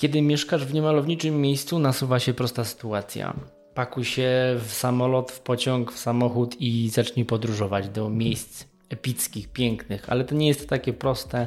Kiedy 0.00 0.22
mieszkasz 0.22 0.66
w 0.66 0.74
niemalowniczym 0.74 1.40
miejscu, 1.40 1.78
nasuwa 1.78 2.18
się 2.18 2.34
prosta 2.34 2.64
sytuacja. 2.64 3.36
Pakuj 3.74 4.04
się 4.04 4.30
w 4.64 4.72
samolot, 4.72 5.32
w 5.32 5.40
pociąg, 5.40 5.92
w 5.92 5.98
samochód 5.98 6.60
i 6.60 6.90
zacznij 6.90 7.24
podróżować 7.24 7.88
do 7.88 8.10
miejsc 8.10 8.64
epickich, 8.88 9.48
pięknych, 9.48 10.10
ale 10.10 10.24
to 10.24 10.34
nie 10.34 10.48
jest 10.48 10.68
takie 10.68 10.92
proste. 10.92 11.46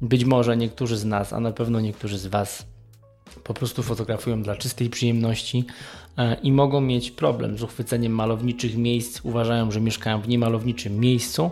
Być 0.00 0.24
może 0.24 0.56
niektórzy 0.56 0.96
z 0.96 1.04
nas, 1.04 1.32
a 1.32 1.40
na 1.40 1.52
pewno 1.52 1.80
niektórzy 1.80 2.18
z 2.18 2.26
Was 2.26 2.66
po 3.44 3.54
prostu 3.54 3.82
fotografują 3.82 4.42
dla 4.42 4.56
czystej 4.56 4.90
przyjemności 4.90 5.64
e, 6.18 6.34
i 6.42 6.52
mogą 6.52 6.80
mieć 6.80 7.10
problem 7.10 7.58
z 7.58 7.62
uchwyceniem 7.62 8.12
malowniczych 8.12 8.76
miejsc. 8.76 9.20
Uważają, 9.24 9.70
że 9.70 9.80
mieszkają 9.80 10.20
w 10.20 10.28
niemalowniczym 10.28 11.00
miejscu. 11.00 11.50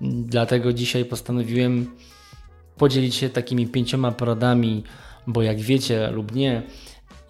Dlatego 0.00 0.72
dzisiaj 0.72 1.04
postanowiłem 1.04 1.96
podzielić 2.76 3.14
się 3.14 3.28
takimi 3.28 3.66
pięcioma 3.66 4.12
poradami, 4.12 4.82
bo 5.26 5.42
jak 5.42 5.60
wiecie 5.60 6.10
lub 6.10 6.34
nie, 6.34 6.62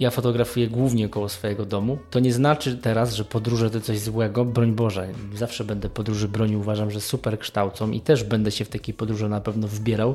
ja 0.00 0.10
fotografuję 0.10 0.68
głównie 0.68 1.08
koło 1.08 1.28
swojego 1.28 1.66
domu. 1.66 1.98
To 2.10 2.20
nie 2.20 2.32
znaczy 2.32 2.76
teraz, 2.76 3.14
że 3.14 3.24
podróże 3.24 3.70
to 3.70 3.80
coś 3.80 3.98
złego. 3.98 4.44
Broń 4.44 4.72
Boże, 4.72 5.08
zawsze 5.34 5.64
będę 5.64 5.88
podróży 5.88 6.28
broni, 6.28 6.56
uważam, 6.56 6.90
że 6.90 7.00
super 7.00 7.38
kształcą 7.38 7.90
i 7.90 8.00
też 8.00 8.24
będę 8.24 8.50
się 8.50 8.64
w 8.64 8.68
takiej 8.68 8.94
podróży 8.94 9.28
na 9.28 9.40
pewno 9.40 9.68
wbierał. 9.68 10.14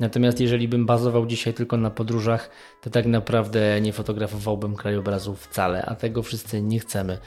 Natomiast 0.00 0.40
jeżeli 0.40 0.68
bym 0.68 0.86
bazował 0.86 1.26
dzisiaj 1.26 1.54
tylko 1.54 1.76
na 1.76 1.90
podróżach, 1.90 2.50
to 2.82 2.90
tak 2.90 3.06
naprawdę 3.06 3.80
nie 3.80 3.92
fotografowałbym 3.92 4.76
krajobrazu 4.76 5.34
wcale, 5.34 5.84
a 5.86 5.94
tego 5.94 6.22
wszyscy 6.22 6.62
nie 6.62 6.80
chcemy. 6.80 7.18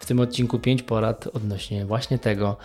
W 0.00 0.06
tym 0.06 0.20
odcinku 0.20 0.58
5 0.58 0.82
porad 0.82 1.28
odnośnie 1.34 1.86
właśnie 1.86 2.18
tego, 2.18 2.56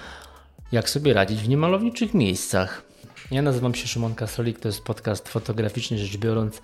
jak 0.72 0.90
sobie 0.90 1.14
radzić 1.14 1.42
w 1.42 1.50
niemalowniczych 1.50 2.14
miejscach. 2.14 2.91
Ja 3.32 3.42
nazywam 3.42 3.76
się 3.76 3.88
Szymon 3.88 4.16
Kasolik, 4.16 4.60
to 4.60 4.68
jest 4.68 4.84
podcast 4.84 5.30
fotograficzny 5.30 5.98
rzecz 5.98 6.18
biorąc, 6.18 6.62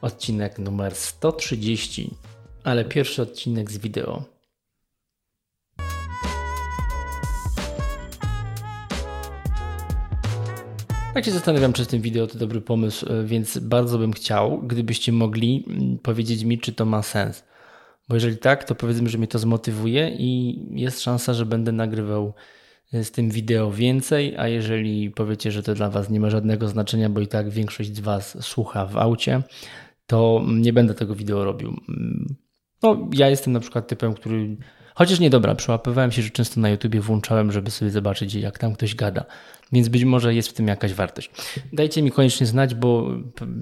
odcinek 0.00 0.58
numer 0.58 0.94
130, 0.94 2.14
ale 2.64 2.84
pierwszy 2.84 3.22
odcinek 3.22 3.70
z 3.70 3.78
wideo. 3.78 4.24
Tak 11.14 11.24
się 11.24 11.30
zastanawiam, 11.30 11.72
czy 11.72 11.86
ten 11.86 12.00
wideo 12.00 12.26
to 12.26 12.38
dobry 12.38 12.60
pomysł, 12.60 13.12
e, 13.12 13.24
więc 13.24 13.58
bardzo 13.58 13.98
bym 13.98 14.12
chciał, 14.12 14.62
gdybyście 14.62 15.12
mogli 15.12 15.64
mm, 15.66 15.98
powiedzieć 15.98 16.44
mi, 16.44 16.58
czy 16.58 16.72
to 16.72 16.84
ma 16.84 17.02
sens. 17.02 17.44
Bo 18.08 18.14
jeżeli 18.14 18.36
tak, 18.36 18.64
to 18.64 18.74
powiedzmy, 18.74 19.08
że 19.08 19.18
mnie 19.18 19.28
to 19.28 19.38
zmotywuje 19.38 20.10
i 20.18 20.60
jest 20.80 21.00
szansa, 21.00 21.34
że 21.34 21.46
będę 21.46 21.72
nagrywał 21.72 22.34
z 22.92 23.10
tym 23.10 23.30
wideo 23.30 23.70
więcej, 23.72 24.36
a 24.36 24.48
jeżeli 24.48 25.10
powiecie, 25.10 25.52
że 25.52 25.62
to 25.62 25.74
dla 25.74 25.90
Was 25.90 26.10
nie 26.10 26.20
ma 26.20 26.30
żadnego 26.30 26.68
znaczenia, 26.68 27.08
bo 27.08 27.20
i 27.20 27.26
tak 27.26 27.50
większość 27.50 27.96
z 27.96 28.00
Was 28.00 28.44
słucha 28.44 28.86
w 28.86 28.96
aucie, 28.96 29.42
to 30.06 30.42
nie 30.48 30.72
będę 30.72 30.94
tego 30.94 31.14
wideo 31.14 31.44
robił. 31.44 31.76
No, 32.82 33.08
ja 33.12 33.28
jestem 33.28 33.52
na 33.52 33.60
przykład 33.60 33.88
typem, 33.88 34.14
który 34.14 34.56
Chociaż 34.98 35.20
nie 35.20 35.30
dobra, 35.30 35.54
przełapywałem 35.54 36.12
się, 36.12 36.22
że 36.22 36.30
często 36.30 36.60
na 36.60 36.70
YouTubie 36.70 37.00
włączałem, 37.00 37.52
żeby 37.52 37.70
sobie 37.70 37.90
zobaczyć, 37.90 38.34
jak 38.34 38.58
tam 38.58 38.74
ktoś 38.74 38.94
gada. 38.94 39.24
Więc 39.72 39.88
być 39.88 40.04
może 40.04 40.34
jest 40.34 40.48
w 40.48 40.52
tym 40.52 40.68
jakaś 40.68 40.94
wartość. 40.94 41.30
Dajcie 41.72 42.02
mi 42.02 42.12
koniecznie 42.12 42.46
znać, 42.46 42.74
bo 42.74 43.10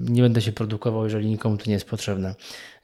nie 0.03 0.21
będę 0.21 0.41
się 0.41 0.51
produkował, 0.51 1.03
jeżeli 1.03 1.27
nikomu 1.27 1.57
to 1.57 1.63
nie 1.67 1.73
jest 1.73 1.89
potrzebne. 1.89 2.35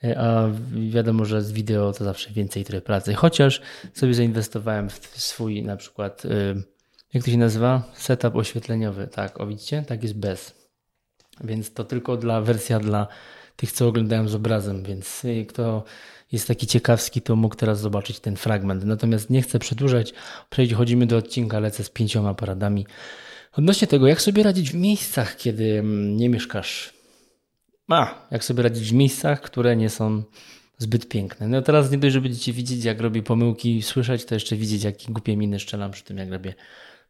E, 0.03 0.19
a 0.19 0.49
wiadomo, 0.89 1.25
że 1.25 1.41
z 1.41 1.51
wideo 1.51 1.93
to 1.93 2.03
zawsze 2.03 2.31
więcej 2.31 2.63
trochę 2.63 2.81
pracy. 2.81 3.13
Chociaż 3.13 3.61
sobie 3.93 4.13
zainwestowałem 4.13 4.89
w 4.89 4.99
swój 5.13 5.63
na 5.63 5.77
przykład, 5.77 6.25
e, 6.25 6.29
jak 7.13 7.23
to 7.23 7.31
się 7.31 7.37
nazywa? 7.37 7.83
Setup 7.93 8.35
oświetleniowy. 8.35 9.07
Tak, 9.07 9.39
o 9.41 9.47
widzicie? 9.47 9.83
Tak 9.87 10.03
jest 10.03 10.15
bez. 10.17 10.55
Więc 11.43 11.73
to 11.73 11.83
tylko 11.83 12.17
dla 12.17 12.41
wersja 12.41 12.79
dla 12.79 13.07
tych, 13.55 13.71
co 13.71 13.87
oglądają 13.87 14.27
z 14.27 14.35
obrazem, 14.35 14.83
więc 14.83 15.25
e, 15.25 15.45
kto 15.45 15.83
jest 16.31 16.47
taki 16.47 16.67
ciekawski, 16.67 17.21
to 17.21 17.35
mógł 17.35 17.55
teraz 17.55 17.79
zobaczyć 17.79 18.19
ten 18.19 18.35
fragment. 18.35 18.85
Natomiast 18.85 19.29
nie 19.29 19.41
chcę 19.41 19.59
przedłużać, 19.59 20.13
przechodzimy 20.49 21.05
do 21.05 21.17
odcinka, 21.17 21.59
lecę 21.59 21.83
z 21.83 21.89
pięcioma 21.89 22.33
poradami 22.33 22.85
odnośnie 23.53 23.87
tego, 23.87 24.07
jak 24.07 24.21
sobie 24.21 24.43
radzić 24.43 24.71
w 24.71 24.75
miejscach, 24.75 25.37
kiedy 25.37 25.79
mm, 25.79 26.17
nie 26.17 26.29
mieszkasz. 26.29 26.93
A, 27.89 28.27
jak 28.31 28.43
sobie 28.43 28.63
radzić 28.63 28.89
w 28.89 28.93
miejscach, 28.93 29.41
które 29.41 29.75
nie 29.75 29.89
są 29.89 30.23
zbyt 30.77 31.09
piękne. 31.09 31.47
No 31.47 31.61
teraz 31.61 31.91
nie 31.91 31.97
dość, 31.97 32.13
że 32.13 32.21
będziecie 32.21 32.53
widzieć, 32.53 32.83
jak 32.83 33.01
robię 33.01 33.23
pomyłki, 33.23 33.81
słyszeć, 33.81 34.25
to 34.25 34.35
jeszcze 34.35 34.55
widzieć, 34.55 34.83
jakie 34.83 35.13
głupie 35.13 35.37
miny 35.37 35.59
szczelam 35.59 35.91
przy 35.91 36.03
tym, 36.03 36.17
jak 36.17 36.31
robię 36.31 36.53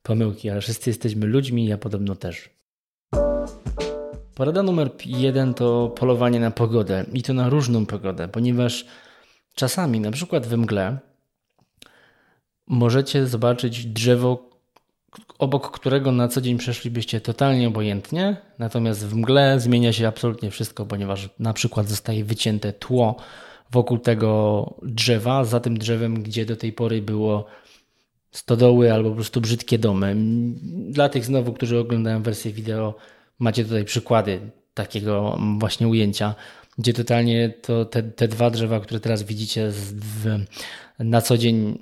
pomyłki, 0.03 0.49
ale 0.49 0.61
wszyscy 0.61 0.89
jesteśmy 0.89 1.25
ludźmi, 1.25 1.65
ja 1.65 1.77
podobno 1.77 2.15
też. 2.15 2.49
Porada 4.35 4.63
numer 4.63 4.89
jeden 5.05 5.53
to 5.53 5.89
polowanie 5.89 6.39
na 6.39 6.51
pogodę 6.51 7.05
i 7.13 7.23
to 7.23 7.33
na 7.33 7.49
różną 7.49 7.85
pogodę, 7.85 8.27
ponieważ 8.27 8.85
Czasami, 9.55 9.99
na 9.99 10.11
przykład 10.11 10.47
we 10.47 10.57
mgle, 10.57 10.97
możecie 12.67 13.27
zobaczyć 13.27 13.85
drzewo, 13.85 14.49
obok 15.39 15.71
którego 15.71 16.11
na 16.11 16.27
co 16.27 16.41
dzień 16.41 16.57
przeszlibyście 16.57 17.21
totalnie 17.21 17.67
obojętnie, 17.67 18.37
natomiast 18.59 19.05
w 19.05 19.15
mgle 19.15 19.59
zmienia 19.59 19.93
się 19.93 20.07
absolutnie 20.07 20.51
wszystko, 20.51 20.85
ponieważ 20.85 21.29
na 21.39 21.53
przykład 21.53 21.89
zostaje 21.89 22.23
wycięte 22.23 22.73
tło 22.73 23.15
wokół 23.71 23.97
tego 23.97 24.73
drzewa, 24.83 25.45
za 25.45 25.59
tym 25.59 25.77
drzewem, 25.77 26.23
gdzie 26.23 26.45
do 26.45 26.55
tej 26.55 26.73
pory 26.73 27.01
było 27.01 27.45
stodoły 28.31 28.93
albo 28.93 29.09
po 29.09 29.15
prostu 29.15 29.41
brzydkie 29.41 29.79
domy. 29.79 30.15
Dla 30.89 31.09
tych 31.09 31.25
znowu, 31.25 31.53
którzy 31.53 31.79
oglądają 31.79 32.23
wersję 32.23 32.51
wideo, 32.51 32.95
macie 33.39 33.63
tutaj 33.63 33.85
przykłady 33.85 34.39
takiego 34.73 35.39
właśnie 35.59 35.87
ujęcia 35.87 36.35
gdzie 36.77 36.93
totalnie 36.93 37.49
to 37.49 37.85
te, 37.85 38.03
te 38.03 38.27
dwa 38.27 38.49
drzewa, 38.49 38.79
które 38.79 38.99
teraz 38.99 39.23
widzicie 39.23 39.69
w, 39.71 40.39
na 40.99 41.21
co 41.21 41.37
dzień 41.37 41.79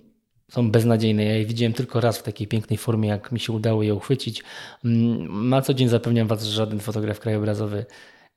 są 0.51 0.72
beznadziejne. 0.72 1.23
Ja 1.23 1.35
je 1.35 1.45
widziałem 1.45 1.73
tylko 1.73 2.01
raz 2.01 2.17
w 2.17 2.23
takiej 2.23 2.47
pięknej 2.47 2.78
formie, 2.78 3.09
jak 3.09 3.31
mi 3.31 3.39
się 3.39 3.53
udało 3.53 3.84
je 3.84 3.95
uchwycić. 3.95 4.44
Mm, 4.85 5.50
na 5.50 5.62
co 5.62 5.73
dzień 5.73 5.88
zapewniam 5.88 6.28
Was, 6.28 6.44
że 6.44 6.51
żaden 6.51 6.79
fotograf 6.79 7.19
krajobrazowy 7.19 7.85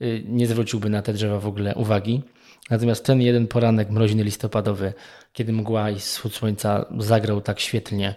y, 0.02 0.24
nie 0.28 0.46
zwróciłby 0.46 0.90
na 0.90 1.02
te 1.02 1.12
drzewa 1.12 1.40
w 1.40 1.46
ogóle 1.46 1.74
uwagi. 1.74 2.22
Natomiast 2.70 3.04
ten 3.04 3.20
jeden 3.20 3.46
poranek 3.46 3.90
mroźny 3.90 4.24
listopadowy, 4.24 4.92
kiedy 5.32 5.52
mgła 5.52 5.90
i 5.90 5.98
wschód 5.98 6.34
słońca 6.34 6.86
zagrał 6.98 7.40
tak 7.40 7.60
świetnie, 7.60 8.14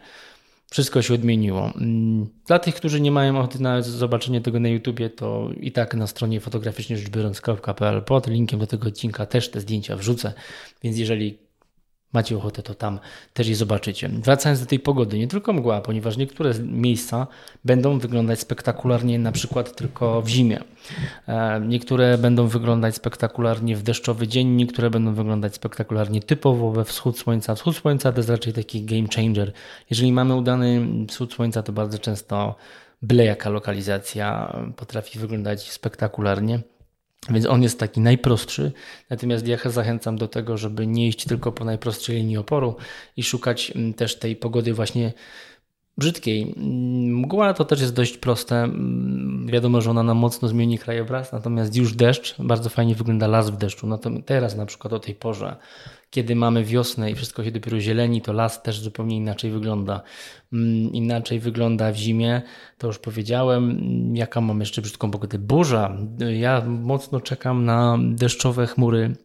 wszystko 0.72 1.02
się 1.02 1.14
odmieniło. 1.14 1.74
Mm, 1.76 2.28
dla 2.48 2.60
tych, 2.60 2.76
którzy 2.76 3.02
nie 3.02 3.12
mają 3.12 3.40
ochoty 3.40 3.62
na 3.62 3.82
zobaczenie 3.82 4.42
tego 4.42 4.60
na 4.60 4.70
YouTubie, 4.70 5.10
to 5.10 5.50
i 5.60 5.72
tak 5.72 5.94
na 5.94 6.08
stronie 6.08 6.40
fotograficznie 6.40 6.98
rzecz 6.98 7.10
biorąc.pl 7.10 8.02
pod 8.02 8.28
linkiem 8.28 8.60
do 8.60 8.68
tego 8.68 8.88
odcinka 8.88 9.26
też 9.26 9.52
te 9.52 9.60
zdjęcia 9.62 9.96
wrzucę, 9.96 10.34
więc 10.84 10.98
jeżeli 10.98 11.47
macie 12.18 12.38
ochotę, 12.38 12.64
to 12.64 12.74
tam 12.74 13.00
też 13.34 13.48
je 13.48 13.56
zobaczycie. 13.56 14.10
Wracając 14.10 14.60
do 14.60 14.66
tej 14.66 14.80
pogody, 14.80 15.20
nie 15.20 15.28
tylko 15.28 15.54
mgła, 15.54 15.82
ponieważ 15.82 16.18
niektóre 16.18 16.54
miejsca 16.64 17.28
będą 17.66 18.00
wyglądać 18.00 18.40
spektakularnie 18.40 19.20
na 19.20 19.32
przykład 19.32 19.76
tylko 19.76 20.22
w 20.22 20.28
zimie. 20.28 20.60
E, 21.28 21.62
niektóre 21.62 22.18
będą 22.18 22.48
wyglądać 22.48 22.96
spektakularnie 22.96 23.76
w 23.76 23.84
deszczowy 23.84 24.28
dzień, 24.28 24.48
niektóre 24.48 24.90
będą 24.90 25.14
wyglądać 25.14 25.56
spektakularnie 25.56 26.22
typowo 26.22 26.72
we 26.72 26.86
wschód 26.86 27.20
słońca. 27.20 27.56
Wschód 27.56 27.76
słońca 27.76 28.12
to 28.12 28.20
jest 28.20 28.30
raczej 28.30 28.54
taki 28.54 28.86
game 28.86 29.08
changer. 29.16 29.52
Jeżeli 29.90 30.12
mamy 30.12 30.36
udany 30.36 30.88
wschód 31.08 31.34
słońca, 31.34 31.64
to 31.64 31.72
bardzo 31.74 32.00
często 32.00 32.56
byle 33.02 33.26
jaka 33.26 33.50
lokalizacja 33.50 34.56
potrafi 34.76 35.20
wyglądać 35.20 35.72
spektakularnie. 35.72 36.60
Więc 37.30 37.46
on 37.46 37.64
jest 37.64 37.80
taki 37.80 38.00
najprostszy, 38.00 38.72
natomiast 39.10 39.48
ja 39.48 39.58
zachęcam 39.66 40.18
do 40.18 40.28
tego, 40.28 40.58
żeby 40.58 40.88
nie 40.88 41.08
iść 41.08 41.26
tylko 41.26 41.52
po 41.52 41.66
najprostszej 41.66 42.16
linii 42.16 42.38
oporu 42.38 42.76
i 43.18 43.24
szukać 43.24 43.72
mm, 43.76 43.94
też 43.94 44.20
tej 44.20 44.36
pogody 44.36 44.74
właśnie 44.74 45.14
brzydkiej. 45.98 46.42
Mm, 46.58 47.20
mgła 47.20 47.54
to 47.54 47.66
też 47.66 47.82
jest 47.82 47.94
dość 47.94 48.18
proste. 48.18 48.56
Mm, 48.64 49.48
wiadomo, 49.48 49.82
że 49.82 49.92
ona 49.92 50.04
nam 50.04 50.18
mocno 50.18 50.48
zmieni 50.48 50.78
krajobraz, 50.78 51.32
natomiast 51.32 51.76
już 51.76 51.94
deszcz, 51.94 52.36
bardzo 52.40 52.70
fajnie 52.70 52.96
wygląda 52.96 53.28
las 53.28 53.50
w 53.50 53.58
deszczu. 53.58 53.88
No 53.88 53.98
to 53.98 54.10
teraz 54.26 54.56
na 54.56 54.66
przykład 54.66 54.94
o 54.94 55.00
tej 55.00 55.16
porze 55.16 55.56
kiedy 56.10 56.36
mamy 56.36 56.64
wiosnę 56.64 57.12
i 57.12 57.16
wszystko 57.16 57.44
się 57.44 57.52
dopiero 57.52 57.80
zieleni, 57.80 58.22
to 58.22 58.34
las 58.34 58.64
też 58.64 58.80
zupełnie 58.80 59.16
inaczej 59.16 59.52
wygląda. 59.52 60.02
Mm, 60.54 60.94
inaczej 60.94 61.40
wygląda 61.40 61.92
w 61.92 61.96
zimie, 61.96 62.42
to 62.78 62.88
już 62.88 63.00
powiedziałem. 63.00 63.82
Jaka 64.16 64.42
mam 64.42 64.60
jeszcze 64.60 64.82
brzydką 64.82 65.12
pogodę? 65.12 65.40
Burza. 65.40 65.98
Ja 66.40 66.62
mocno 66.66 67.22
czekam 67.22 67.66
na 67.66 67.98
deszczowe 68.02 68.68
chmury 68.68 69.16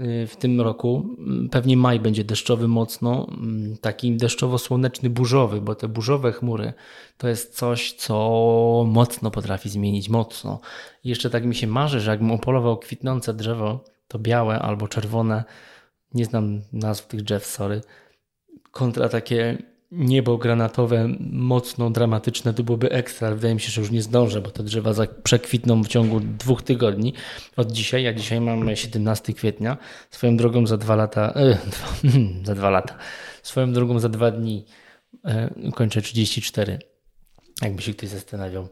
y, 0.00 0.26
w 0.26 0.36
tym 0.36 0.60
roku. 0.60 1.16
Pewnie 1.50 1.76
maj 1.76 2.00
będzie 2.00 2.24
deszczowy 2.24 2.68
mocno, 2.68 3.26
mm, 3.30 3.76
taki 3.80 4.16
deszczowo-słoneczny, 4.16 5.10
burzowy, 5.10 5.60
bo 5.60 5.74
te 5.74 5.88
burzowe 5.88 6.32
chmury 6.32 6.72
to 7.18 7.28
jest 7.28 7.56
coś, 7.56 7.92
co 7.92 8.84
mocno 8.88 9.30
potrafi 9.30 9.68
zmienić, 9.68 10.08
mocno. 10.08 10.60
I 11.04 11.08
jeszcze 11.08 11.30
tak 11.30 11.44
mi 11.44 11.54
się 11.54 11.66
marzy, 11.66 12.00
że 12.00 12.10
jakbym 12.10 12.30
upolował 12.30 12.78
kwitnące 12.78 13.34
drzewo, 13.34 13.84
to 14.08 14.18
białe 14.18 14.58
albo 14.58 14.88
czerwone, 14.88 15.44
nie 16.14 16.24
znam 16.24 16.62
nazw 16.72 17.06
tych 17.06 17.22
drzew, 17.22 17.46
sorry, 17.46 17.80
kontra 18.70 19.08
takie 19.08 19.58
niebo 19.90 20.38
granatowe, 20.38 21.08
mocno 21.30 21.90
dramatyczne, 21.90 22.54
to 22.54 22.62
byłoby 22.62 22.90
ekstra. 22.90 23.34
Wydaje 23.34 23.54
mi 23.54 23.60
się, 23.60 23.70
że 23.70 23.80
już 23.80 23.90
nie 23.90 24.02
zdążę, 24.02 24.40
bo 24.40 24.50
te 24.50 24.62
drzewa 24.62 24.92
przekwitną 25.22 25.82
w 25.84 25.88
ciągu 25.88 26.20
dwóch 26.20 26.62
tygodni 26.62 27.12
od 27.56 27.72
dzisiaj. 27.72 28.06
a 28.06 28.12
dzisiaj 28.12 28.40
mamy 28.40 28.76
17 28.76 29.32
kwietnia. 29.32 29.76
Swoją 30.10 30.36
drogą 30.36 30.66
za 30.66 30.76
dwa 30.76 30.96
lata, 30.96 31.32
e, 31.34 31.58
za 32.46 32.54
dwa 32.54 32.70
lata, 32.70 32.98
swoją 33.42 33.72
drogą 33.72 33.98
za 33.98 34.08
dwa 34.08 34.30
dni 34.30 34.66
e, 35.24 35.50
kończę 35.74 36.02
34. 36.02 36.78
Jakby 37.62 37.82
się 37.82 37.94
ktoś 37.94 38.08
zastanawiał 38.08 38.68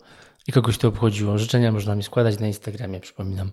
i 0.46 0.52
kogoś 0.52 0.78
to 0.78 0.88
obchodziło. 0.88 1.38
Życzenia 1.38 1.72
można 1.72 1.94
mi 1.94 2.02
składać 2.02 2.38
na 2.38 2.46
Instagramie, 2.46 3.00
przypominam. 3.00 3.52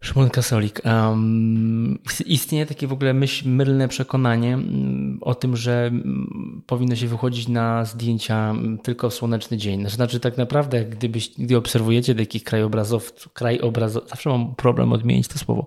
Szymon 0.00 0.30
Kasolik. 0.30 0.82
Um, 0.84 1.98
istnieje 2.26 2.66
takie 2.66 2.86
w 2.86 2.92
ogóle 2.92 3.14
myśl, 3.14 3.48
mylne 3.48 3.88
przekonanie 3.88 4.56
um, 4.56 5.18
o 5.20 5.34
tym, 5.34 5.56
że 5.56 5.90
um, 5.92 6.62
powinno 6.66 6.96
się 6.96 7.06
wychodzić 7.06 7.48
na 7.48 7.84
zdjęcia 7.84 8.54
tylko 8.82 9.10
w 9.10 9.14
słoneczny 9.14 9.56
dzień. 9.56 9.90
Znaczy 9.90 10.20
tak 10.20 10.38
naprawdę, 10.38 10.84
gdybyś, 10.84 11.30
gdy 11.38 11.56
obserwujecie 11.56 12.14
takich 12.14 12.44
krajobrazowców, 12.44 13.32
krajobrazowców, 13.32 14.10
zawsze 14.10 14.30
mam 14.30 14.54
problem 14.54 14.92
odmienić 14.92 15.28
to 15.28 15.38
słowo, 15.38 15.66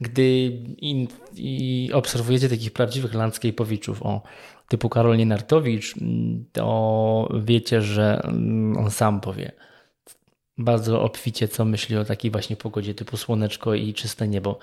gdy 0.00 0.24
i, 0.78 1.08
i 1.36 1.90
obserwujecie 1.92 2.48
takich 2.48 2.72
prawdziwych 2.72 3.12
landscape'owiczów, 3.12 3.94
o, 4.00 4.22
typu 4.68 4.88
Karol 4.88 5.16
Nienartowicz, 5.16 5.94
to 6.52 7.28
wiecie, 7.44 7.82
że 7.82 8.22
on 8.76 8.90
sam 8.90 9.20
powie– 9.20 9.52
bardzo 10.58 11.02
obficie, 11.02 11.48
co 11.48 11.64
myśli 11.64 11.96
o 11.96 12.04
takiej 12.04 12.30
właśnie 12.30 12.56
pogodzie 12.56 12.94
typu 12.94 13.16
słoneczko 13.16 13.74
i 13.74 13.94
czyste 13.94 14.28
niebo. 14.28 14.58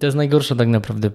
To 0.00 0.06
jest 0.06 0.16
najgorsze 0.16 0.56
tak 0.56 0.68
naprawdę 0.68 1.10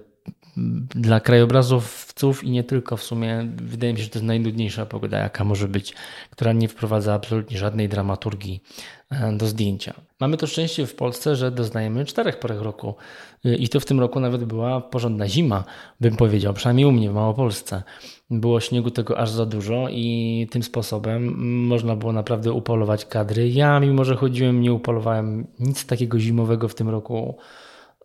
dla 0.94 1.20
krajobrazowców 1.20 2.44
i 2.44 2.50
nie 2.50 2.64
tylko 2.64 2.96
w 2.96 3.02
sumie. 3.02 3.48
Wydaje 3.56 3.92
mi 3.92 3.98
się, 3.98 4.04
że 4.04 4.10
to 4.10 4.18
jest 4.18 4.26
najnudniejsza 4.26 4.86
pogoda, 4.86 5.18
jaka 5.18 5.44
może 5.44 5.68
być, 5.68 5.94
która 6.30 6.52
nie 6.52 6.68
wprowadza 6.68 7.14
absolutnie 7.14 7.58
żadnej 7.58 7.88
dramaturgii 7.88 8.62
e, 9.10 9.32
do 9.32 9.46
zdjęcia. 9.46 9.94
Mamy 10.20 10.36
to 10.36 10.46
szczęście 10.46 10.86
w 10.86 10.94
Polsce, 10.94 11.36
że 11.36 11.50
doznajemy 11.50 12.04
czterech 12.04 12.38
porach 12.38 12.60
roku 12.62 12.94
e, 13.44 13.54
i 13.54 13.68
to 13.68 13.80
w 13.80 13.84
tym 13.84 14.00
roku 14.00 14.20
nawet 14.20 14.44
była 14.44 14.80
porządna 14.80 15.28
zima, 15.28 15.64
bym 16.00 16.16
powiedział, 16.16 16.54
przynajmniej 16.54 16.86
u 16.86 16.92
mnie 16.92 17.10
w 17.10 17.14
Małopolsce. 17.14 17.82
Było 18.30 18.60
śniegu 18.60 18.90
tego 18.90 19.18
aż 19.18 19.30
za 19.30 19.46
dużo 19.46 19.86
i 19.90 20.46
tym 20.50 20.62
sposobem 20.62 21.34
można 21.66 21.96
było 21.96 22.12
naprawdę 22.12 22.52
upolować 22.52 23.04
kadry. 23.04 23.48
Ja, 23.48 23.80
mimo 23.80 24.04
że 24.04 24.16
chodziłem, 24.16 24.60
nie 24.60 24.72
upolowałem 24.72 25.46
nic 25.58 25.86
takiego 25.86 26.20
zimowego 26.20 26.68
w 26.68 26.74
tym 26.74 26.88
roku 26.88 27.38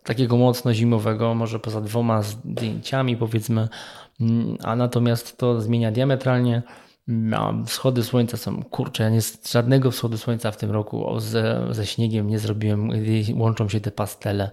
takiego 0.04 0.36
mocno 0.36 0.74
zimowego, 0.74 1.34
może 1.34 1.58
poza 1.58 1.80
dwoma 1.80 2.22
zdjęciami 2.22 3.16
powiedzmy, 3.16 3.68
a 4.62 4.76
natomiast 4.76 5.38
to 5.38 5.60
zmienia 5.60 5.92
diametralnie. 5.92 6.62
Wschody 7.66 8.02
słońca 8.02 8.36
są, 8.36 8.62
kurczę, 8.62 9.02
ja 9.02 9.10
nie, 9.10 9.20
żadnego 9.50 9.90
wschodu 9.90 10.18
słońca 10.18 10.50
w 10.50 10.56
tym 10.56 10.70
roku 10.70 11.20
ze, 11.20 11.66
ze 11.70 11.86
śniegiem 11.86 12.28
nie 12.28 12.38
zrobiłem, 12.38 12.90
łączą 13.34 13.68
się 13.68 13.80
te 13.80 13.90
pastele 13.90 14.50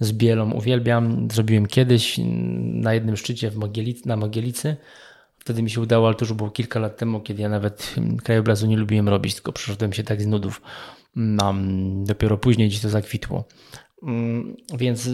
z 0.00 0.12
bielą, 0.12 0.50
uwielbiam. 0.52 1.28
Zrobiłem 1.32 1.66
kiedyś 1.66 2.20
na 2.58 2.94
jednym 2.94 3.16
szczycie 3.16 3.50
w 3.50 3.56
Mogielicy, 3.56 4.08
na 4.08 4.16
Mogielicy, 4.16 4.76
wtedy 5.38 5.62
mi 5.62 5.70
się 5.70 5.80
udało, 5.80 6.06
ale 6.06 6.16
to 6.16 6.24
już 6.24 6.32
było 6.32 6.50
kilka 6.50 6.80
lat 6.80 6.96
temu, 6.96 7.20
kiedy 7.20 7.42
ja 7.42 7.48
nawet 7.48 7.94
krajobrazu 8.24 8.66
nie 8.66 8.76
lubiłem 8.76 9.08
robić, 9.08 9.34
tylko 9.34 9.52
przeszedłem 9.52 9.92
się 9.92 10.02
tak 10.02 10.22
z 10.22 10.26
nudów. 10.26 10.62
Dopiero 12.04 12.38
później 12.38 12.68
gdzieś 12.68 12.80
to 12.80 12.88
zakwitło. 12.88 13.44
Mm, 14.02 14.56
więc 14.78 15.08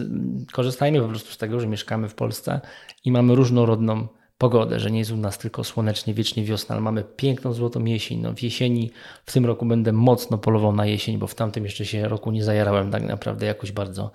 korzystajmy 0.52 1.00
po 1.00 1.08
prostu 1.08 1.32
z 1.32 1.38
tego, 1.38 1.61
że 1.61 1.67
mieszkamy 1.67 2.08
w 2.08 2.14
Polsce 2.14 2.61
i 3.05 3.12
mamy 3.12 3.35
różnorodną 3.35 4.08
pogodę, 4.38 4.81
że 4.81 4.90
nie 4.90 4.99
jest 4.99 5.11
u 5.11 5.17
nas 5.17 5.38
tylko 5.38 5.64
słonecznie, 5.64 6.14
wiecznie 6.14 6.44
wiosna, 6.44 6.75
ale 6.75 6.82
mamy 6.82 7.05
piękną, 7.17 7.52
złotą 7.52 7.85
jesień. 7.85 8.20
No, 8.20 8.35
w 8.35 8.43
jesieni 8.43 8.90
w 9.26 9.32
tym 9.32 9.46
roku 9.46 9.67
będę 9.67 9.93
mocno 9.93 10.38
polował 10.38 10.73
na 10.73 10.87
jesień, 10.87 11.19
bo 11.19 11.26
w 11.26 11.35
tamtym 11.35 11.64
jeszcze 11.64 11.87
się 11.87 12.08
roku 12.08 12.31
nie 12.31 12.44
zajarałem 12.44 12.90
tak 12.90 13.02
naprawdę 13.02 13.46
jakoś 13.46 13.73
bardzo 13.73 14.11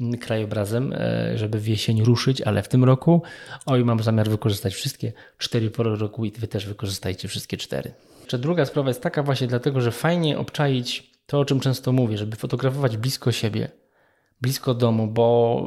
mm, 0.00 0.18
krajobrazem, 0.18 0.92
e, 0.92 1.38
żeby 1.38 1.58
w 1.58 1.68
jesień 1.68 2.04
ruszyć, 2.04 2.40
ale 2.40 2.62
w 2.62 2.68
tym 2.68 2.84
roku 2.84 3.22
oj, 3.66 3.84
mam 3.84 4.02
zamiar 4.02 4.28
wykorzystać 4.30 4.74
wszystkie 4.74 5.12
cztery 5.38 5.70
pory 5.70 5.96
roku 5.96 6.24
i 6.24 6.30
wy 6.30 6.48
też 6.48 6.66
wykorzystajcie 6.66 7.28
wszystkie 7.28 7.56
cztery. 7.56 7.92
Jeszcze 8.20 8.38
druga 8.38 8.64
sprawa 8.64 8.88
jest 8.88 9.02
taka 9.02 9.22
właśnie 9.22 9.46
dlatego, 9.46 9.80
że 9.80 9.90
fajnie 9.90 10.38
obczaić 10.38 11.12
to, 11.26 11.40
o 11.40 11.44
czym 11.44 11.60
często 11.60 11.92
mówię, 11.92 12.18
żeby 12.18 12.36
fotografować 12.36 12.96
blisko 12.96 13.32
siebie, 13.32 13.81
blisko 14.42 14.74
domu, 14.74 15.06
bo 15.06 15.66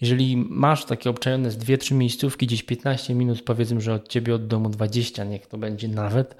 jeżeli 0.00 0.36
masz 0.36 0.84
takie 0.84 1.10
obczajone 1.10 1.50
z 1.50 1.58
2-3 1.58 1.94
miejscówki, 1.94 2.46
gdzieś 2.46 2.62
15 2.62 3.14
minut, 3.14 3.42
powiedzmy, 3.42 3.80
że 3.80 3.94
od 3.94 4.08
ciebie 4.08 4.34
od 4.34 4.46
domu 4.46 4.68
20, 4.68 5.24
niech 5.24 5.46
to 5.46 5.58
będzie 5.58 5.88
nawet, 5.88 6.36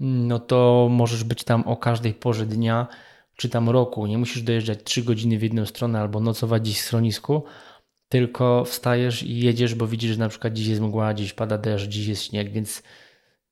no 0.00 0.38
to 0.38 0.88
możesz 0.90 1.24
być 1.24 1.44
tam 1.44 1.62
o 1.62 1.76
każdej 1.76 2.14
porze 2.14 2.46
dnia 2.46 2.86
czy 3.36 3.48
tam 3.48 3.68
roku. 3.70 4.06
Nie 4.06 4.18
musisz 4.18 4.42
dojeżdżać 4.42 4.78
3 4.84 5.02
godziny 5.02 5.38
w 5.38 5.42
jedną 5.42 5.66
stronę 5.66 6.00
albo 6.00 6.20
nocować 6.20 6.62
gdzieś 6.62 6.80
w 6.80 6.84
schronisku, 6.84 7.42
tylko 8.08 8.64
wstajesz 8.64 9.22
i 9.22 9.40
jedziesz, 9.40 9.74
bo 9.74 9.86
widzisz, 9.86 10.10
że 10.10 10.18
na 10.18 10.28
przykład 10.28 10.52
dziś 10.52 10.66
jest 10.66 10.80
mgła, 10.80 11.14
dziś 11.14 11.32
pada 11.32 11.58
deszcz, 11.58 11.86
dziś 11.88 12.06
jest 12.06 12.22
śnieg, 12.22 12.52
więc 12.52 12.82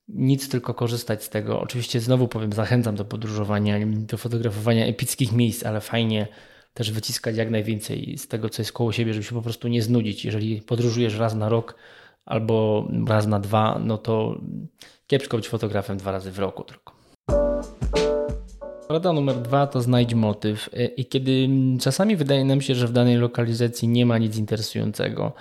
nic, 0.08 0.48
tylko 0.48 0.74
korzystać 0.74 1.24
z 1.24 1.28
tego. 1.28 1.60
Oczywiście 1.60 2.00
znowu 2.00 2.28
powiem, 2.28 2.52
zachęcam 2.52 2.96
do 2.96 3.04
podróżowania, 3.04 3.74
do 3.86 4.16
fotografowania 4.16 4.86
epickich 4.86 5.32
miejsc, 5.32 5.66
ale 5.66 5.80
fajnie 5.80 6.28
też 6.76 6.92
wyciskać 6.92 7.36
jak 7.36 7.50
najwięcej 7.50 8.18
z 8.18 8.28
tego, 8.28 8.48
co 8.48 8.62
jest 8.62 8.72
koło 8.72 8.92
siebie, 8.92 9.14
żeby 9.14 9.24
się 9.24 9.34
po 9.34 9.42
prostu 9.42 9.68
nie 9.68 9.82
znudzić. 9.82 10.24
Jeżeli 10.24 10.62
podróżujesz 10.62 11.18
raz 11.18 11.34
na 11.34 11.48
rok 11.48 11.74
albo 12.26 12.88
raz 13.06 13.26
na 13.26 13.40
dwa, 13.40 13.80
no 13.84 13.98
to 13.98 14.40
kiepsko 15.06 15.36
być 15.36 15.48
fotografem 15.48 15.96
dwa 15.96 16.12
razy 16.12 16.30
w 16.30 16.38
roku 16.38 16.64
tylko. 16.64 16.96
Rada 18.88 19.12
numer 19.12 19.36
dwa 19.36 19.66
to 19.66 19.82
znajdź 19.82 20.14
motyw. 20.14 20.70
I 20.96 21.06
kiedy 21.06 21.48
czasami 21.80 22.16
wydaje 22.16 22.44
nam 22.44 22.60
się, 22.60 22.74
że 22.74 22.86
w 22.86 22.92
danej 22.92 23.16
lokalizacji 23.16 23.88
nie 23.88 24.06
ma 24.06 24.18
nic 24.18 24.36
interesującego 24.36 25.32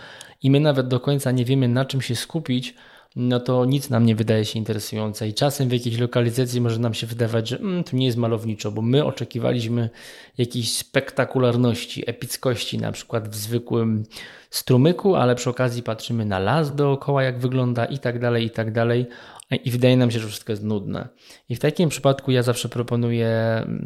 i 0.43 0.51
my 0.51 0.59
nawet 0.59 0.87
do 0.87 0.99
końca 0.99 1.31
nie 1.31 1.45
wiemy 1.45 1.67
na 1.67 1.85
czym 1.85 2.01
się 2.01 2.15
skupić, 2.15 2.75
no 3.15 3.39
to 3.39 3.65
nic 3.65 3.89
nam 3.89 4.05
nie 4.05 4.15
wydaje 4.15 4.45
się 4.45 4.59
interesujące 4.59 5.27
i 5.27 5.33
czasem 5.33 5.69
w 5.69 5.71
jakiejś 5.71 5.97
lokalizacji 5.97 6.61
może 6.61 6.79
nam 6.79 6.93
się 6.93 7.07
wydawać, 7.07 7.47
że 7.47 7.59
mm, 7.59 7.83
to 7.83 7.97
nie 7.97 8.05
jest 8.05 8.17
malowniczo, 8.17 8.71
bo 8.71 8.81
my 8.81 9.05
oczekiwaliśmy 9.05 9.89
jakiejś 10.37 10.77
spektakularności, 10.77 12.09
epickości, 12.09 12.77
na 12.77 12.91
przykład 12.91 13.29
w 13.29 13.35
zwykłym 13.35 14.03
strumyku, 14.49 15.15
ale 15.15 15.35
przy 15.35 15.49
okazji 15.49 15.83
patrzymy 15.83 16.25
na 16.25 16.39
las 16.39 16.75
dookoła, 16.75 17.23
jak 17.23 17.39
wygląda 17.39 17.85
i 17.85 17.99
tak 17.99 18.19
dalej, 18.19 18.45
i 18.45 18.49
tak 18.49 18.71
dalej. 18.71 19.05
I 19.51 19.71
wydaje 19.71 19.97
nam 19.97 20.11
się, 20.11 20.19
że 20.19 20.27
wszystko 20.27 20.53
jest 20.53 20.63
nudne. 20.63 21.07
I 21.49 21.55
w 21.55 21.59
takim 21.59 21.89
przypadku 21.89 22.31
ja 22.31 22.43
zawsze 22.43 22.69
proponuję, 22.69 23.31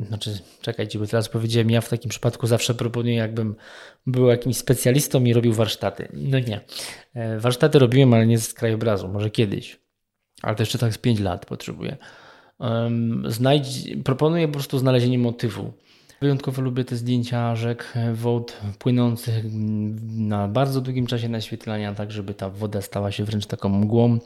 znaczy, 0.07 0.39
czekajcie, 0.61 0.99
bo 0.99 1.07
teraz 1.07 1.29
powiedziałem, 1.29 1.69
ja 1.69 1.81
w 1.81 1.89
takim 1.89 2.09
przypadku 2.09 2.47
zawsze 2.47 2.73
proponuję, 2.73 3.15
jakbym 3.15 3.55
był 4.07 4.27
jakimś 4.27 4.57
specjalistą 4.57 5.23
i 5.23 5.33
robił 5.33 5.53
warsztaty. 5.53 6.09
No 6.13 6.39
nie. 6.39 6.61
E, 7.13 7.39
warsztaty 7.39 7.79
robiłem, 7.79 8.13
ale 8.13 8.27
nie 8.27 8.39
z 8.39 8.53
krajobrazu, 8.53 9.07
może 9.07 9.29
kiedyś. 9.29 9.79
Ale 10.41 10.55
to 10.55 10.61
jeszcze 10.61 10.77
tak 10.77 10.93
z 10.93 10.97
5 10.97 11.19
lat 11.19 11.45
potrzebuję. 11.45 11.97
Znajdź, 13.27 13.67
proponuję 14.03 14.47
po 14.47 14.53
prostu 14.53 14.79
znalezienie 14.79 15.19
motywu. 15.19 15.73
Wyjątkowo 16.21 16.61
lubię 16.61 16.85
te 16.85 16.95
zdjęcia 16.95 17.55
rzek, 17.55 17.93
wód 18.13 18.57
płynących 18.79 19.45
na 20.17 20.47
bardzo 20.47 20.81
długim 20.81 21.07
czasie 21.07 21.29
naświetlania, 21.29 21.93
tak 21.93 22.11
żeby 22.11 22.33
ta 22.33 22.49
woda 22.49 22.81
stała 22.81 23.11
się 23.11 23.23
wręcz 23.23 23.45
taką 23.45 23.69
mgłą. 23.69 24.19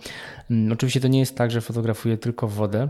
Mm, 0.51 0.71
oczywiście 0.71 0.99
to 0.99 1.07
nie 1.07 1.19
jest 1.19 1.37
tak, 1.37 1.51
że 1.51 1.61
fotografuję 1.61 2.17
tylko 2.17 2.47
wodę, 2.47 2.89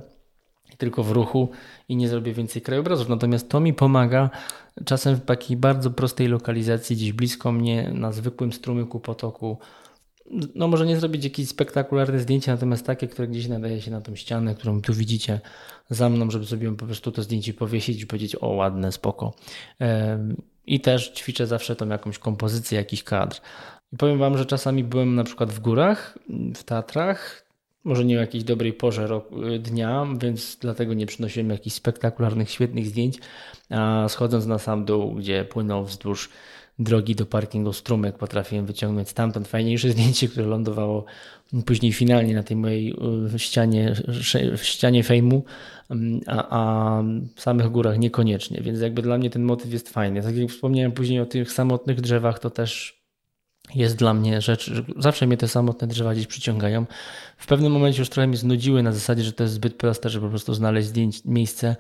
tylko 0.78 1.04
w 1.04 1.12
ruchu 1.12 1.50
i 1.90 1.96
nie 1.96 2.08
zrobię 2.10 2.34
więcej 2.34 2.62
krajobrazów. 2.62 3.10
Natomiast 3.10 3.50
to 3.50 3.60
mi 3.60 3.74
pomaga 3.74 4.30
czasem 4.86 5.16
w 5.16 5.26
takiej 5.26 5.58
bardzo 5.58 5.92
prostej 5.92 6.28
lokalizacji, 6.28 6.96
gdzieś 6.96 7.14
blisko 7.14 7.52
mnie, 7.52 7.92
na 7.94 8.12
zwykłym 8.12 8.54
strumyku 8.54 9.00
potoku, 9.00 9.58
no 10.56 10.68
może 10.68 10.86
nie 10.86 11.00
zrobić 11.00 11.24
jakieś 11.24 11.48
spektakularne 11.48 12.20
zdjęcia, 12.20 12.52
natomiast 12.52 12.86
takie, 12.86 13.08
które 13.08 13.28
gdzieś 13.28 13.48
nadaje 13.48 13.82
się 13.82 13.92
na 13.92 14.02
tą 14.02 14.16
ścianę, 14.16 14.56
którą 14.56 14.82
tu 14.82 14.94
widzicie 14.94 15.40
za 15.90 16.10
mną, 16.10 16.32
żeby 16.32 16.46
sobie 16.46 16.76
po 16.76 16.86
prostu 16.86 17.12
to 17.12 17.24
zdjęcie 17.24 17.54
powiesić 17.54 18.02
i 18.02 18.08
powiedzieć, 18.08 18.36
o 18.42 18.48
ładne, 18.48 18.92
spoko. 18.92 19.34
I 20.66 20.80
też 20.80 21.12
ćwiczę 21.14 21.48
zawsze 21.48 21.76
tą 21.76 21.90
jakąś 21.90 22.20
kompozycję, 22.20 22.78
jakiś 22.78 23.04
kadr. 23.04 23.38
I 23.94 23.98
powiem 23.98 24.18
Wam, 24.18 24.38
że 24.38 24.46
czasami 24.46 24.84
byłem 24.84 25.16
na 25.16 25.24
przykład 25.24 25.52
w 25.52 25.60
górach, 25.60 26.20
w 26.56 26.64
Tatrach, 26.64 27.44
może 27.84 28.06
nie 28.06 28.18
o 28.18 28.22
jakiejś 28.22 28.44
dobrej 28.44 28.74
porze 28.74 29.08
roku, 29.08 29.36
dnia, 29.60 30.08
więc 30.18 30.58
dlatego 30.62 30.94
nie 30.94 31.06
przynosiłem 31.06 31.50
jakichś 31.50 31.76
spektakularnych, 31.76 32.50
świetnych 32.50 32.88
zdjęć, 32.88 33.18
a 33.70 34.06
schodząc 34.10 34.46
na 34.46 34.60
sam 34.60 34.86
dół, 34.86 35.16
gdzie 35.16 35.46
płynął 35.46 35.86
wzdłuż 35.86 36.30
drogi 36.80 37.16
do 37.16 37.26
parkingu 37.26 37.74
strumyk 37.74 38.18
potrafiłem 38.18 38.66
wyciągnąć 38.66 39.10
stamtąd 39.10 39.48
fajniejsze 39.48 39.90
zdjęcie, 39.90 40.28
które 40.28 40.46
lądowało 40.46 41.06
później 41.66 41.94
finalnie 41.94 42.36
na 42.36 42.44
tej 42.44 42.58
mojej 42.58 42.96
y, 43.36 43.40
ścianie, 43.40 43.94
ścianie 44.56 45.04
fejmu, 45.04 45.44
mm, 45.90 46.22
a, 46.28 46.48
a 46.50 47.04
w 47.36 47.42
samych 47.42 47.70
górach 47.70 48.00
niekoniecznie, 48.00 48.62
więc 48.62 48.82
jakby 48.82 49.02
dla 49.02 49.18
mnie 49.18 49.30
ten 49.30 49.44
motyw 49.44 49.74
jest 49.74 49.90
fajny. 49.90 50.22
Tak 50.22 50.36
jak 50.36 50.50
wspomniałem 50.50 50.92
później 50.92 51.20
o 51.20 51.26
tych 51.26 51.52
samotnych 51.52 52.02
drzewach, 52.02 52.40
to 52.40 52.50
też 52.50 53.04
jest 53.76 53.96
dla 53.96 54.14
mnie 54.14 54.42
rzecz, 54.42 54.72
zawsze 54.98 55.28
mnie 55.28 55.38
te 55.38 55.48
samotne 55.48 55.88
drzewa 55.88 56.14
gdzieś 56.14 56.28
przyciągają. 56.28 56.86
W 57.38 57.48
pewnym 57.48 57.72
momencie 57.72 58.00
już 58.00 58.10
trochę 58.10 58.28
mnie 58.28 58.38
znudziły 58.38 58.84
na 58.84 58.92
zasadzie, 58.92 59.24
że 59.24 59.34
to 59.34 59.44
jest 59.44 59.54
zbyt 59.54 59.76
proste, 59.76 60.10
żeby 60.10 60.26
po 60.26 60.30
prostu 60.30 60.54
znaleźć 60.54 60.90
miejsce, 61.26 61.76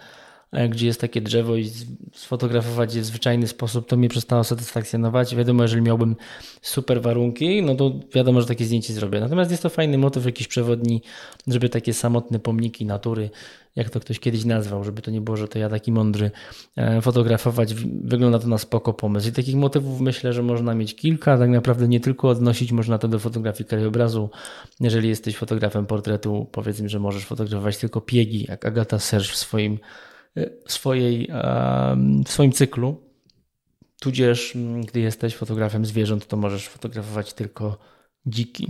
gdzie 0.70 0.88
jest 0.88 1.02
takie 1.02 1.22
drzewo 1.22 1.56
i 1.56 1.72
sfotografować 2.14 2.96
je 2.96 3.02
w 3.02 3.06
zwyczajny 3.06 3.48
sposób, 3.48 3.88
to 3.88 3.98
mnie 3.98 4.10
przestało 4.10 4.44
satysfakcjonować. 4.44 5.36
Wiadomo, 5.36 5.64
jeżeli 5.64 5.82
miałbym 5.82 6.16
super 6.62 7.02
warunki, 7.02 7.64
no 7.64 7.76
to 7.76 8.00
wiadomo, 8.16 8.42
że 8.42 8.48
takie 8.48 8.66
zdjęcie 8.66 8.94
zrobię. 8.94 9.20
Natomiast 9.20 9.52
jest 9.52 9.64
to 9.64 9.70
fajny 9.70 9.98
motyw, 9.98 10.26
jakiś 10.26 10.48
przewodni, 10.48 11.02
żeby 11.48 11.70
takie 11.70 11.94
samotne 11.94 12.40
pomniki 12.40 12.86
natury, 12.86 13.30
jak 13.76 13.90
to 13.90 14.00
ktoś 14.00 14.20
kiedyś 14.20 14.46
nazwał, 14.46 14.84
żeby 14.84 15.02
to 15.02 15.12
nie 15.12 15.22
było, 15.22 15.38
że 15.38 15.48
to 15.48 15.60
ja 15.60 15.70
taki 15.70 15.92
mądry, 15.92 16.32
e, 16.76 17.02
fotografować. 17.02 17.74
Wygląda 18.04 18.40
to 18.40 18.48
na 18.48 18.58
spoko 18.58 18.94
pomysł. 18.94 19.30
I 19.30 19.32
takich 19.32 19.56
motywów 19.56 20.02
myślę, 20.02 20.34
że 20.34 20.44
można 20.44 20.76
mieć 20.76 20.96
kilka. 20.96 21.38
Tak 21.38 21.50
naprawdę 21.50 21.88
nie 21.88 22.00
tylko 22.00 22.30
odnosić 22.30 22.72
można 22.72 22.98
to 22.98 23.08
do 23.08 23.20
fotografii 23.20 23.70
krajobrazu. 23.70 24.30
Jeżeli 24.80 25.10
jesteś 25.10 25.38
fotografem 25.38 25.86
portretu, 25.86 26.48
powiedzmy, 26.52 26.90
że 26.90 27.00
możesz 27.00 27.26
fotografować 27.26 27.78
tylko 27.78 28.02
piegi, 28.02 28.46
jak 28.50 28.66
Agata 28.66 29.00
Serge 29.00 29.30
w 29.32 29.36
swoim 29.36 29.80
swojej, 30.68 31.30
w 32.26 32.30
swoim 32.30 32.52
cyklu. 32.52 32.98
Tudzież, 34.00 34.56
mm, 34.56 34.82
gdy 34.82 35.00
jesteś 35.00 35.36
fotografem 35.36 35.86
zwierząt, 35.86 36.28
to 36.28 36.38
możesz 36.38 36.68
fotografować 36.68 37.34
tylko 37.34 37.78
dziki. 38.26 38.68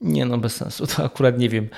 Nie, 0.00 0.26
no 0.26 0.38
bez 0.38 0.56
sensu, 0.56 0.86
to 0.96 1.04
akurat 1.04 1.38
nie 1.38 1.48
wiem. 1.48 1.68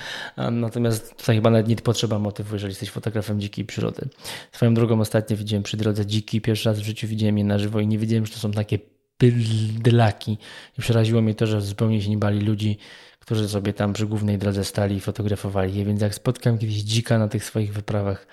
Natomiast 0.51 1.17
tutaj 1.17 1.35
chyba 1.35 1.49
nawet 1.49 1.67
nie 1.67 1.75
potrzeba 1.75 2.19
motywu, 2.19 2.55
jeżeli 2.55 2.71
jesteś 2.71 2.89
fotografem 2.89 3.39
dzikiej 3.39 3.65
przyrody. 3.65 4.09
Swoją 4.51 4.73
drogą 4.73 5.01
ostatnio 5.01 5.37
widziałem 5.37 5.63
przy 5.63 5.77
drodze 5.77 6.05
dziki, 6.05 6.41
pierwszy 6.41 6.69
raz 6.69 6.79
w 6.79 6.83
życiu 6.83 7.07
widziałem 7.07 7.37
je 7.37 7.43
na 7.43 7.59
żywo 7.59 7.79
i 7.79 7.87
nie 7.87 7.97
wiedziałem, 7.97 8.25
że 8.25 8.33
to 8.33 8.39
są 8.39 8.51
takie 8.51 8.79
bydlaki. 9.19 10.37
I 10.77 10.81
przeraziło 10.81 11.21
mnie 11.21 11.35
to, 11.35 11.47
że 11.47 11.61
zupełnie 11.61 12.01
się 12.01 12.09
nie 12.09 12.17
bali 12.17 12.39
ludzi, 12.39 12.77
którzy 13.19 13.49
sobie 13.49 13.73
tam 13.73 13.93
przy 13.93 14.07
głównej 14.07 14.37
drodze 14.37 14.63
stali 14.63 14.95
i 14.95 14.99
fotografowali 14.99 15.75
je. 15.75 15.85
Więc 15.85 16.01
jak 16.01 16.15
spotkałem 16.15 16.59
kiedyś 16.59 16.75
dzika 16.75 17.19
na 17.19 17.27
tych 17.27 17.45
swoich 17.45 17.73
wyprawach, 17.73 18.27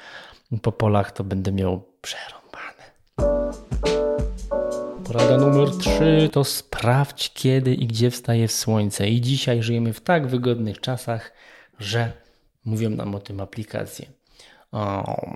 po 0.59 0.73
polach, 0.73 1.13
to 1.13 1.25
będę 1.25 1.53
miał 1.53 1.83
przerąbane. 2.03 2.41
Porada 5.05 5.37
numer 5.37 5.71
3 5.71 6.29
to 6.33 6.45
sprawdź 6.45 7.33
kiedy 7.33 7.75
i 7.75 7.87
gdzie 7.87 8.11
wstaje 8.11 8.49
słońce. 8.49 9.09
I 9.09 9.21
dzisiaj 9.21 9.63
żyjemy 9.63 9.93
w 9.93 10.01
tak 10.01 10.27
wygodnych 10.27 10.81
czasach, 10.81 11.33
że 11.79 12.13
mówią 12.65 12.91
nam 12.91 13.15
o 13.15 13.19
tym 13.19 13.41
aplikacje. 13.41 14.07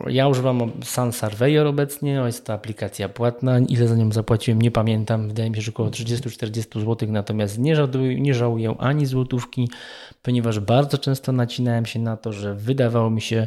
Ja 0.06 0.28
używam 0.28 0.72
Sun 0.84 1.12
Surveyor 1.12 1.66
obecnie, 1.66 2.22
jest 2.26 2.46
to 2.46 2.52
aplikacja 2.52 3.08
płatna. 3.08 3.58
Ile 3.58 3.88
za 3.88 3.96
nią 3.96 4.12
zapłaciłem, 4.12 4.62
nie 4.62 4.70
pamiętam. 4.70 5.28
Wydaje 5.28 5.50
mi 5.50 5.56
się, 5.56 5.62
że 5.62 5.70
około 5.70 5.88
30-40 5.88 6.80
zł, 6.80 7.08
natomiast 7.12 7.58
nie 7.58 7.76
żałuję, 7.76 8.20
nie 8.20 8.34
żałuję 8.34 8.74
ani 8.78 9.06
złotówki, 9.06 9.68
ponieważ 10.22 10.60
bardzo 10.60 10.98
często 10.98 11.32
nacinałem 11.32 11.86
się 11.86 11.98
na 11.98 12.16
to, 12.16 12.32
że 12.32 12.54
wydawało 12.54 13.10
mi 13.10 13.20
się, 13.20 13.46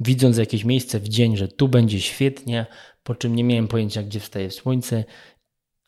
widząc 0.00 0.36
jakieś 0.36 0.64
miejsce 0.64 1.00
w 1.00 1.08
dzień, 1.08 1.36
że 1.36 1.48
tu 1.48 1.68
będzie 1.68 2.00
świetnie, 2.00 2.66
po 3.02 3.14
czym 3.14 3.36
nie 3.36 3.44
miałem 3.44 3.68
pojęcia, 3.68 4.02
gdzie 4.02 4.20
wstaje 4.20 4.50
słońce 4.50 5.04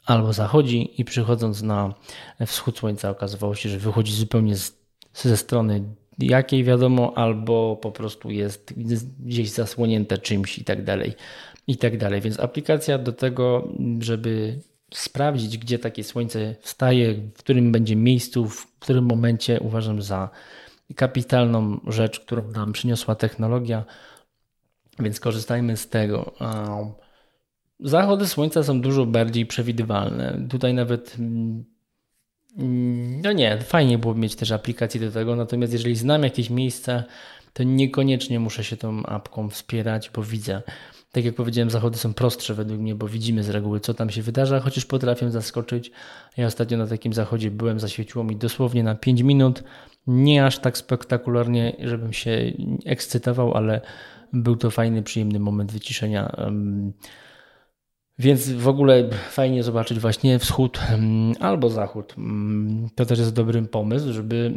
albo 0.07 0.33
zachodzi 0.33 1.01
i 1.01 1.05
przychodząc 1.05 1.63
na 1.63 1.95
wschód 2.47 2.79
słońca 2.79 3.11
okazywało 3.11 3.55
się, 3.55 3.69
że 3.69 3.79
wychodzi 3.79 4.13
zupełnie 4.13 4.57
z, 4.57 4.79
ze 5.13 5.37
strony 5.37 5.85
jakiej 6.19 6.65
wiadomo, 6.65 7.13
albo 7.17 7.77
po 7.77 7.93
prostu 7.93 8.31
jest 8.31 8.75
gdzieś 9.21 9.51
zasłonięte 9.51 10.19
czymś 10.19 10.59
i 10.59 10.65
tak 10.65 10.85
dalej, 10.85 11.13
i 11.67 11.77
tak 11.77 11.99
dalej. 11.99 12.21
Więc 12.21 12.41
aplikacja 12.41 12.99
do 12.99 13.13
tego, 13.13 13.69
żeby 14.01 14.61
sprawdzić, 14.95 15.59
gdzie 15.59 15.79
takie 15.79 16.05
słońce 16.05 16.55
wstaje, 16.61 17.15
w 17.15 17.39
którym 17.39 17.73
będzie 17.73 17.97
miejscu, 17.97 18.49
w 18.49 18.79
którym 18.79 19.05
momencie 19.05 19.61
uważam 19.61 20.03
za 20.03 20.31
kapitalną 20.97 21.81
rzecz, 21.87 22.21
którą 22.21 22.51
nam 22.51 22.73
przyniosła 22.73 23.15
technologia, 23.15 23.85
więc 24.99 25.21
korzystajmy 25.21 25.77
z 25.77 25.89
tego. 25.89 26.33
Zachody 27.81 28.29
słońca 28.29 28.63
są 28.63 28.81
dużo 28.81 29.07
bardziej 29.07 29.47
przewidywalne. 29.47 30.47
Tutaj 30.51 30.75
nawet 30.75 31.17
mm, 31.19 31.65
no 33.23 33.33
nie, 33.33 33.59
fajnie 33.61 33.99
byłoby 33.99 34.21
mieć 34.21 34.37
też 34.37 34.53
aplikację 34.53 35.01
do 35.01 35.11
tego, 35.11 35.37
natomiast 35.37 35.73
jeżeli 35.73 35.97
znam 35.97 36.23
jakieś 36.23 36.51
miejsca, 36.51 37.05
to 37.53 37.63
niekoniecznie 37.63 38.41
muszę 38.41 38.65
się 38.65 38.77
tą 38.77 39.07
apką 39.07 39.51
wspierać, 39.51 40.11
bo 40.15 40.23
widzę. 40.23 40.63
Tak 41.13 41.25
jak 41.25 41.35
powiedziałem, 41.35 41.71
zachody 41.71 41.99
są 41.99 42.15
prostsze 42.15 42.55
według 42.55 42.81
mnie, 42.81 42.95
bo 42.95 43.09
widzimy 43.09 43.43
z 43.43 43.49
reguły, 43.49 43.81
co 43.81 43.95
tam 43.95 44.11
się 44.11 44.23
wydarza, 44.23 44.61
chociaż 44.61 44.85
potrafią 44.85 45.31
zaskoczyć. 45.31 45.91
Ja 46.37 46.47
ostatnio 46.47 46.79
na 46.79 46.87
takim 46.87 47.13
zachodzie 47.13 47.51
byłem, 47.51 47.81
zaświeciło 47.81 48.25
mi 48.25 48.37
dosłownie 48.37 48.83
na 48.83 48.95
5 48.95 49.23
minut. 49.23 49.63
Nie 50.07 50.47
aż 50.47 50.59
tak 50.59 50.79
spektakularnie, 50.79 51.77
żebym 51.81 52.13
się 52.13 52.53
ekscytował, 52.85 53.55
ale 53.55 53.81
był 54.33 54.57
to 54.57 54.71
fajny, 54.71 55.03
przyjemny 55.03 55.41
moment 55.41 55.73
wyciszenia. 55.73 56.37
Więc 58.19 58.53
w 58.53 58.69
ogóle 58.69 59.09
fajnie 59.31 59.63
zobaczyć 59.63 59.99
właśnie 59.99 60.39
wschód 60.39 60.81
albo 61.41 61.71
zachód. 61.71 62.15
To 62.95 63.07
też 63.07 63.19
jest 63.19 63.35
dobry 63.35 63.63
pomysł, 63.63 64.13
żeby 64.13 64.55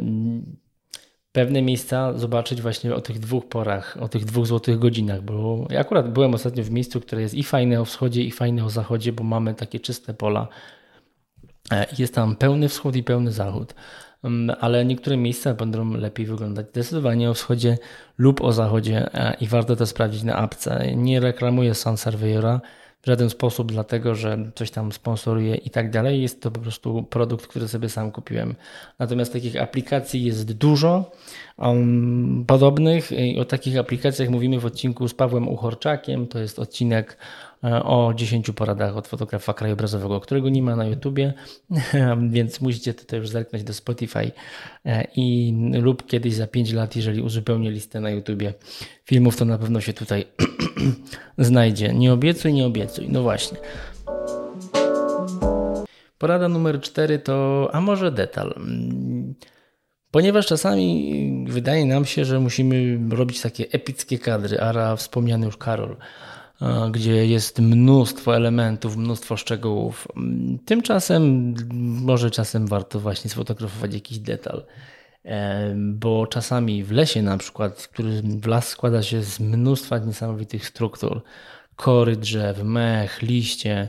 pewne 1.32 1.62
miejsca 1.62 2.18
zobaczyć 2.18 2.62
właśnie 2.62 2.94
o 2.94 3.00
tych 3.00 3.18
dwóch 3.18 3.48
porach, 3.48 3.96
o 4.00 4.08
tych 4.08 4.24
dwóch 4.24 4.46
złotych 4.46 4.78
godzinach, 4.78 5.22
bo 5.22 5.66
ja 5.70 5.80
akurat 5.80 6.12
byłem 6.12 6.34
ostatnio 6.34 6.64
w 6.64 6.70
miejscu, 6.70 7.00
które 7.00 7.22
jest 7.22 7.34
i 7.34 7.42
fajne 7.42 7.80
o 7.80 7.84
wschodzie, 7.84 8.22
i 8.22 8.30
fajne 8.30 8.64
o 8.64 8.70
zachodzie, 8.70 9.12
bo 9.12 9.24
mamy 9.24 9.54
takie 9.54 9.80
czyste 9.80 10.14
pola. 10.14 10.48
E, 11.72 11.86
jest 11.98 12.14
tam 12.14 12.36
pełny 12.36 12.68
wschód 12.68 12.96
i 12.96 13.02
pełny 13.02 13.32
zachód. 13.32 13.74
Mm, 14.26 14.56
ale 14.60 14.84
niektóre 14.84 15.16
miejsca 15.16 15.54
będą 15.54 15.94
lepiej 15.94 16.26
wyglądać 16.26 16.68
zdecydowanie 16.68 17.30
o 17.30 17.34
wschodzie 17.34 17.78
lub 18.18 18.40
o 18.40 18.52
zachodzie 18.52 19.14
e, 19.14 19.36
i 19.40 19.46
warto 19.46 19.76
to 19.76 19.86
sprawdzić 19.86 20.22
na 20.22 20.36
apce. 20.36 20.94
Nie 20.96 21.20
reklamuję 21.20 21.74
Sun 21.74 21.96
Surveyora 21.96 22.60
w 23.02 23.06
żaden 23.06 23.30
sposób, 23.30 23.72
dlatego 23.72 24.14
że 24.14 24.38
coś 24.54 24.70
tam 24.70 24.92
sponsoruje 24.92 25.54
i 25.54 25.70
tak 25.70 25.90
dalej. 25.90 26.22
Jest 26.22 26.42
to 26.42 26.50
po 26.50 26.60
prostu 26.60 27.02
produkt, 27.02 27.46
który 27.46 27.68
sobie 27.68 27.88
sam 27.88 28.12
kupiłem. 28.12 28.54
Natomiast 28.98 29.32
takich 29.32 29.62
aplikacji 29.62 30.24
jest 30.24 30.52
dużo 30.52 31.10
um, 31.58 32.44
podobnych 32.46 33.12
i 33.12 33.38
o 33.40 33.44
takich 33.44 33.78
aplikacjach 33.78 34.28
mówimy 34.28 34.60
w 34.60 34.66
odcinku 34.66 35.08
z 35.08 35.14
Pawłem 35.14 35.48
Uchorczakiem. 35.48 36.26
To 36.26 36.38
jest 36.38 36.58
odcinek 36.58 37.16
o 37.84 38.14
10 38.14 38.50
poradach 38.50 38.96
od 38.96 39.08
fotografa 39.08 39.54
krajobrazowego, 39.54 40.20
którego 40.20 40.48
nie 40.48 40.62
ma 40.62 40.76
na 40.76 40.86
YouTubie, 40.86 41.34
więc 42.30 42.60
musicie 42.60 42.94
tutaj 42.94 43.20
już 43.20 43.28
zerknąć 43.28 43.64
do 43.64 43.74
Spotify 43.74 44.30
e, 44.84 45.06
i 45.16 45.54
lub 45.72 46.06
kiedyś 46.06 46.34
za 46.34 46.46
5 46.46 46.72
lat, 46.72 46.96
jeżeli 46.96 47.22
uzupełnię 47.22 47.70
listę 47.70 48.00
na 48.00 48.10
YouTubie 48.10 48.54
filmów, 49.04 49.36
to 49.36 49.44
na 49.44 49.58
pewno 49.58 49.80
się 49.80 49.92
tutaj 49.92 50.24
znajdzie. 51.38 51.94
Nie 51.94 52.12
obiecuj, 52.12 52.52
nie 52.52 52.66
obiecuj. 52.66 53.08
No 53.08 53.22
właśnie. 53.22 53.58
Porada 56.18 56.48
numer 56.48 56.80
4 56.80 57.18
to, 57.18 57.68
a 57.72 57.80
może 57.80 58.12
detal. 58.12 58.54
Ponieważ 60.10 60.46
czasami 60.46 61.46
wydaje 61.48 61.86
nam 61.86 62.04
się, 62.04 62.24
że 62.24 62.40
musimy 62.40 62.98
robić 63.16 63.40
takie 63.40 63.66
epickie 63.70 64.18
kadry, 64.18 64.60
ara 64.60 64.96
wspomniany 64.96 65.46
już 65.46 65.56
Karol 65.56 65.96
gdzie 66.90 67.26
jest 67.26 67.58
mnóstwo 67.58 68.36
elementów, 68.36 68.96
mnóstwo 68.96 69.36
szczegółów. 69.36 70.08
Tymczasem 70.64 71.54
może 72.04 72.30
czasem 72.30 72.66
warto 72.66 73.00
właśnie 73.00 73.30
sfotografować 73.30 73.94
jakiś 73.94 74.18
detal. 74.18 74.66
E, 75.24 75.74
bo 75.76 76.26
czasami 76.26 76.84
w 76.84 76.92
lesie 76.92 77.22
na 77.22 77.38
przykład, 77.38 77.88
który 77.92 78.22
las 78.46 78.68
składa 78.68 79.02
się 79.02 79.22
z 79.22 79.40
mnóstwa 79.40 79.98
niesamowitych 79.98 80.66
struktur, 80.66 81.22
kory 81.76 82.16
drzew, 82.16 82.62
mech, 82.62 83.22
liście, 83.22 83.88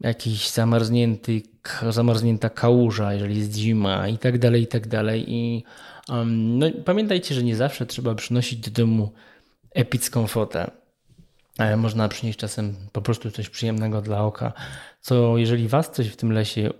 jakiś 0.00 0.50
zamarznięty, 0.50 1.42
zamarznięta 1.90 2.50
kałuża, 2.50 3.12
jeżeli 3.12 3.38
jest 3.38 3.54
zima 3.54 4.08
i 4.08 4.18
tak 4.18 4.38
dalej, 4.38 4.62
i 4.62 4.66
tak 4.66 4.88
dalej. 4.88 5.24
I 5.28 5.64
um, 6.08 6.58
no, 6.58 6.66
pamiętajcie, 6.84 7.34
że 7.34 7.42
nie 7.42 7.56
zawsze 7.56 7.86
trzeba 7.86 8.14
przynosić 8.14 8.70
do 8.70 8.70
domu 8.70 9.12
epicką 9.74 10.26
fotę 10.26 10.79
można 11.76 12.08
przynieść 12.08 12.38
czasem 12.38 12.76
po 12.92 13.02
prostu 13.02 13.30
coś 13.30 13.48
przyjemnego 13.48 14.02
dla 14.02 14.24
oka, 14.24 14.52
co 15.00 15.38
jeżeli 15.38 15.68
Was 15.68 15.90
coś 15.90 16.08
w 16.08 16.16
tym 16.16 16.32
lesie 16.32 16.70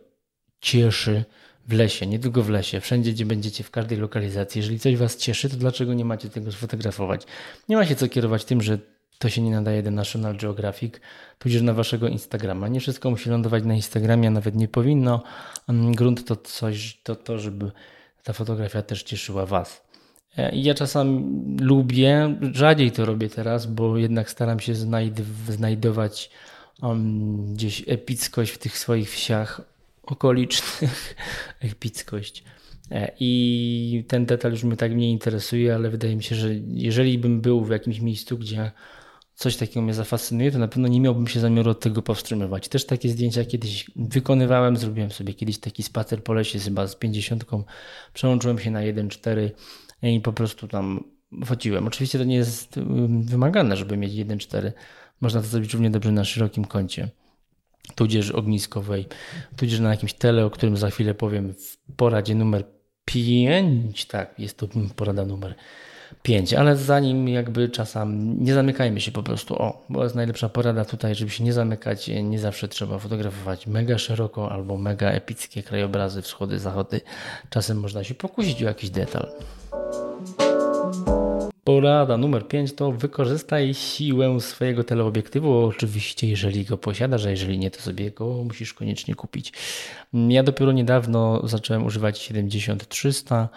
cieszy, 0.61 1.25
w 1.69 1.73
lesie, 1.73 2.07
nie 2.07 2.19
tylko 2.19 2.43
w 2.43 2.49
lesie, 2.49 2.81
wszędzie, 2.81 3.13
gdzie 3.13 3.27
będziecie, 3.27 3.65
w 3.65 3.71
każdej 3.71 3.99
lokalizacji, 3.99 4.59
jeżeli 4.59 4.79
coś 4.79 4.97
Was 4.97 5.17
cieszy, 5.17 5.49
to 5.51 5.57
dlaczego 5.57 5.95
nie 5.95 6.05
macie 6.05 6.29
tego 6.29 6.53
sfotografować? 6.53 7.23
Nie 7.69 7.77
ma 7.77 7.87
się 7.87 7.97
co 7.97 8.09
kierować 8.09 8.45
tym, 8.45 8.63
że 8.63 8.79
to 9.19 9.29
się 9.29 9.43
nie 9.43 9.51
nadaje 9.51 9.83
do 9.83 9.91
National 9.91 10.37
Geographic, 10.37 10.95
tudzież 11.39 11.63
na 11.63 11.73
Waszego 11.75 12.09
Instagrama. 12.09 12.69
Nie 12.69 12.81
wszystko 12.81 13.11
musi 13.11 13.31
lądować 13.31 13.65
na 13.65 13.75
Instagramie, 13.75 14.29
a 14.29 14.31
nawet 14.31 14.55
nie 14.55 14.69
powinno. 14.69 15.23
Grunt 15.69 16.25
to 16.25 16.37
coś, 16.37 17.01
to 17.03 17.17
to, 17.17 17.39
żeby 17.39 17.71
ta 18.25 18.33
fotografia 18.33 18.83
też 18.83 19.03
cieszyła 19.03 19.47
Was. 19.47 19.90
E, 20.39 20.57
ja 20.57 20.75
czasami 20.75 21.25
lubię, 21.61 22.37
rzadziej 22.53 22.93
to 22.93 23.05
robię 23.05 23.29
teraz, 23.29 23.67
bo 23.67 23.97
jednak 23.97 24.31
staram 24.31 24.61
się 24.61 24.75
znajdować 25.49 26.31
um, 26.83 27.55
gdzieś 27.55 27.85
epickość 27.87 28.53
w 28.53 28.59
tych 28.59 28.79
swoich 28.79 29.11
wsiach. 29.11 29.61
okolicznych 30.03 31.15
epickość. 31.73 32.45
E, 32.91 33.13
I 33.21 34.05
ten 34.09 34.27
detal 34.27 34.51
już 34.51 34.65
mnie 34.65 34.77
tak 34.77 34.97
nie 34.97 35.11
interesuje, 35.11 35.75
ale 35.75 35.91
wydaje 35.91 36.17
mi 36.17 36.23
się, 36.23 36.35
że 36.35 36.55
jeżeli 36.67 37.19
bym 37.19 37.41
był 37.41 37.65
w 37.65 37.71
jakimś 37.71 38.01
miejscu, 38.01 38.39
gdzie 38.39 38.71
coś 39.35 39.57
takiego 39.57 39.83
mnie 39.83 39.95
zafascynuje, 39.95 40.53
to 40.53 40.59
na 40.59 40.69
pewno 40.69 40.89
nie 40.89 41.01
miałbym 41.01 41.27
się 41.27 41.41
zamiaru 41.41 41.71
od 41.71 41.81
tego 41.81 42.03
powstrzymywać. 42.03 42.69
Też 42.69 42.87
takie 42.87 43.09
zdjęcia 43.09 43.45
kiedyś 43.45 43.91
wykonywałem, 43.97 44.77
zrobiłem 44.77 45.11
sobie 45.11 45.35
kiedyś 45.35 45.59
taki 45.59 45.83
spacer 45.83 46.25
po 46.25 46.33
lesie 46.33 46.59
chyba 46.59 46.87
z 46.87 46.97
50, 46.97 47.45
przełączyłem 48.15 48.59
się 48.59 48.71
na 48.71 48.81
1.4 48.81 49.51
i 50.03 50.21
po 50.21 50.33
prostu 50.33 50.69
tam 50.69 51.05
wchodziłem. 51.45 51.87
Oczywiście 51.87 52.19
to 52.19 52.25
nie 52.25 52.37
jest 52.37 52.81
wymagane, 53.21 53.77
żeby 53.77 53.97
mieć 53.97 54.13
1.4. 54.13 54.73
Można 55.21 55.41
to 55.41 55.47
zrobić 55.47 55.73
równie 55.73 55.91
dobrze 55.91 56.13
na 56.13 56.25
szerokim 56.25 56.65
kącie 56.65 57.09
tudzież 57.95 58.31
ogniskowej, 58.31 59.07
tudzież 59.57 59.81
na 59.81 59.91
jakimś 59.91 60.13
tele, 60.13 60.47
o 60.47 60.51
którym 60.51 60.77
za 60.77 60.91
chwilę 60.91 61.15
powiem 61.15 61.55
w 61.55 61.77
poradzie 61.97 62.35
numer 62.35 62.65
5. 63.05 64.07
Tak, 64.07 64.39
jest 64.39 64.57
to 64.57 64.69
porada 64.97 65.25
numer 65.25 65.55
5, 66.23 66.55
ale 66.55 66.77
zanim 66.77 67.29
jakby 67.29 67.69
czasem 67.69 68.37
nie 68.45 68.55
zamykajmy 68.55 69.01
się 69.01 69.13
po 69.13 69.23
prostu. 69.23 69.63
O, 69.63 69.87
bo 69.89 70.03
jest 70.03 70.15
najlepsza 70.15 70.49
porada 70.49 70.85
tutaj, 70.85 71.15
żeby 71.15 71.31
się 71.31 71.45
nie 71.45 71.53
zamykać. 71.53 72.11
Nie 72.23 72.39
zawsze 72.39 72.69
trzeba 72.69 72.99
fotografować 72.99 73.67
mega 73.67 73.99
szeroko 73.99 74.53
albo 74.53 74.77
mega 74.77 75.11
epickie 75.11 75.63
krajobrazy, 75.63 76.23
wschody, 76.23 76.59
zachody. 76.59 77.01
Czasem 77.51 77.81
można 77.81 78.05
się 78.05 78.15
pokusić 78.15 78.63
o 78.63 78.67
jakiś 78.67 78.91
detal. 78.91 79.33
Porada 81.71 82.17
numer 82.17 82.49
5 82.49 82.73
to 82.73 82.93
wykorzystaj 82.93 83.75
siłę 83.75 84.41
swojego 84.41 84.85
teleobiektywu. 84.85 85.65
Oczywiście, 85.65 86.29
jeżeli 86.29 86.65
go 86.65 86.79
posiadasz, 86.79 87.27
a 87.27 87.31
jeżeli 87.31 87.59
nie, 87.59 87.71
to 87.71 87.81
sobie 87.81 88.11
go 88.11 88.45
musisz 88.45 88.75
koniecznie 88.75 89.15
kupić. 89.15 89.53
Ja 90.13 90.43
dopiero 90.43 90.73
niedawno 90.73 91.49
zacząłem 91.49 91.87
używać 91.87 92.31
70-300. 92.31 93.49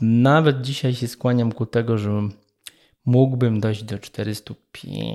Nawet 0.00 0.60
dzisiaj 0.60 0.94
się 0.94 1.08
skłaniam 1.08 1.52
ku 1.52 1.66
tego, 1.66 1.98
że 1.98 2.28
mógłbym 3.04 3.60
dojść 3.60 3.82
do 3.82 3.98
400, 3.98 4.54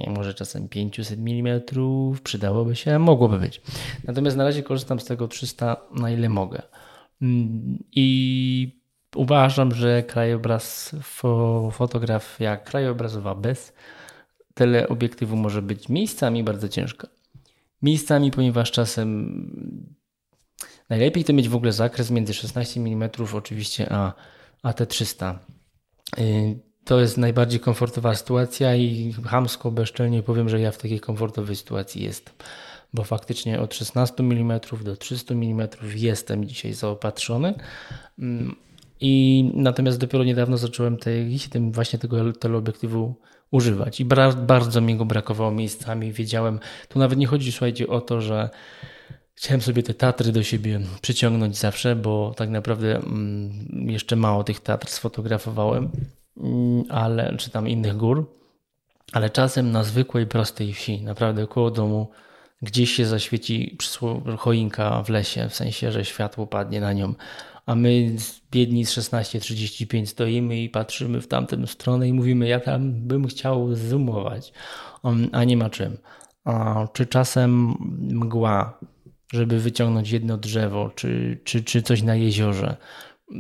może 0.07 0.33
czasem 0.33 0.69
500 0.69 1.19
mm, 1.19 1.61
przydałoby 2.23 2.75
się, 2.75 2.99
mogłoby 2.99 3.39
być. 3.39 3.61
Natomiast 4.03 4.37
na 4.37 4.43
razie 4.43 4.63
korzystam 4.63 4.99
z 4.99 5.05
tego 5.05 5.27
300 5.27 5.77
na 5.91 6.11
ile 6.11 6.29
mogę. 6.29 6.61
I 7.91 8.77
Uważam, 9.17 9.75
że 9.75 10.03
krajobraz, 10.03 10.95
fotografia 11.71 12.57
krajobrazowa 12.57 13.35
bez 13.35 13.73
teleobiektywu 14.53 15.35
może 15.35 15.61
być 15.61 15.89
miejscami 15.89 16.43
bardzo 16.43 16.69
ciężka. 16.69 17.07
Miejscami, 17.81 18.31
ponieważ 18.31 18.71
czasem 18.71 19.41
najlepiej 20.89 21.23
to 21.23 21.33
mieć 21.33 21.49
w 21.49 21.55
ogóle 21.55 21.71
zakres 21.71 22.11
między 22.11 22.33
16 22.33 22.79
mm 22.79 23.09
oczywiście 23.33 23.87
a, 23.93 24.13
a 24.63 24.73
te 24.73 24.85
300. 24.87 25.39
Y, 26.19 26.59
to 26.85 26.99
jest 26.99 27.17
najbardziej 27.17 27.59
komfortowa 27.59 28.15
sytuacja 28.15 28.75
i 28.75 29.13
hamsko, 29.25 29.71
bezczelnie 29.71 30.23
powiem, 30.23 30.49
że 30.49 30.59
ja 30.59 30.71
w 30.71 30.77
takiej 30.77 30.99
komfortowej 30.99 31.55
sytuacji 31.55 32.03
jestem. 32.03 32.33
Bo 32.93 33.03
faktycznie 33.03 33.59
od 33.59 33.75
16 33.75 34.23
mm 34.23 34.59
do 34.83 34.95
300 34.95 35.33
mm 35.33 35.67
jestem 35.95 36.45
dzisiaj 36.45 36.73
zaopatrzony 36.73 37.53
mm, 38.19 38.55
i 39.01 39.43
natomiast 39.53 39.99
dopiero 39.99 40.23
niedawno 40.23 40.57
zacząłem 40.57 40.97
tej, 40.97 41.39
tym 41.39 41.71
właśnie 41.71 41.99
tego 41.99 42.33
teleobiektywu 42.33 43.15
używać. 43.51 43.99
I 43.99 44.05
bardzo 44.37 44.81
mi 44.81 44.95
go 44.95 45.05
brakowało 45.05 45.51
miejscami. 45.51 46.11
Wiedziałem, 46.11 46.59
tu 46.89 46.99
nawet 46.99 47.19
nie 47.19 47.27
chodzi, 47.27 47.51
słuchajcie, 47.51 47.87
o 47.87 48.01
to, 48.01 48.21
że 48.21 48.49
chciałem 49.35 49.61
sobie 49.61 49.83
te 49.83 49.93
Tatry 49.93 50.31
do 50.31 50.43
siebie 50.43 50.79
przyciągnąć 51.01 51.57
zawsze, 51.57 51.95
bo 51.95 52.33
tak 52.37 52.49
naprawdę 52.49 52.95
mm, 52.95 53.89
jeszcze 53.89 54.15
mało 54.15 54.43
tych 54.43 54.59
Tatr 54.59 54.87
sfotografowałem, 54.87 55.89
mm, 56.37 56.83
ale, 56.89 57.37
czy 57.37 57.49
tam 57.49 57.67
innych 57.67 57.97
gór, 57.97 58.31
ale 59.13 59.29
czasem 59.29 59.71
na 59.71 59.83
zwykłej, 59.83 60.27
prostej 60.27 60.73
wsi, 60.73 61.01
naprawdę 61.01 61.47
koło 61.47 61.71
domu, 61.71 62.11
gdzieś 62.61 62.91
się 62.91 63.05
zaświeci 63.05 63.77
choinka 64.37 65.03
w 65.03 65.09
lesie, 65.09 65.49
w 65.49 65.55
sensie, 65.55 65.91
że 65.91 66.05
światło 66.05 66.47
padnie 66.47 66.81
na 66.81 66.93
nią, 66.93 67.13
a 67.67 67.75
my 67.75 68.15
biedni 68.51 68.85
z 68.85 68.91
16.35 68.91 70.05
stoimy 70.05 70.61
i 70.61 70.69
patrzymy 70.69 71.21
w 71.21 71.27
tamtą 71.27 71.67
stronę 71.67 72.07
i 72.07 72.13
mówimy, 72.13 72.47
ja 72.47 72.59
tam 72.59 72.93
bym 72.93 73.27
chciał 73.27 73.75
zoomować, 73.75 74.53
um, 75.03 75.29
a 75.31 75.43
nie 75.43 75.57
ma 75.57 75.69
czym. 75.69 75.97
Czy 76.93 77.05
czasem 77.05 77.73
mgła, 77.99 78.79
żeby 79.33 79.59
wyciągnąć 79.59 80.11
jedno 80.11 80.37
drzewo, 80.37 80.91
czy, 80.95 81.39
czy, 81.43 81.63
czy 81.63 81.81
coś 81.81 82.01
na 82.01 82.15
jeziorze. 82.15 82.77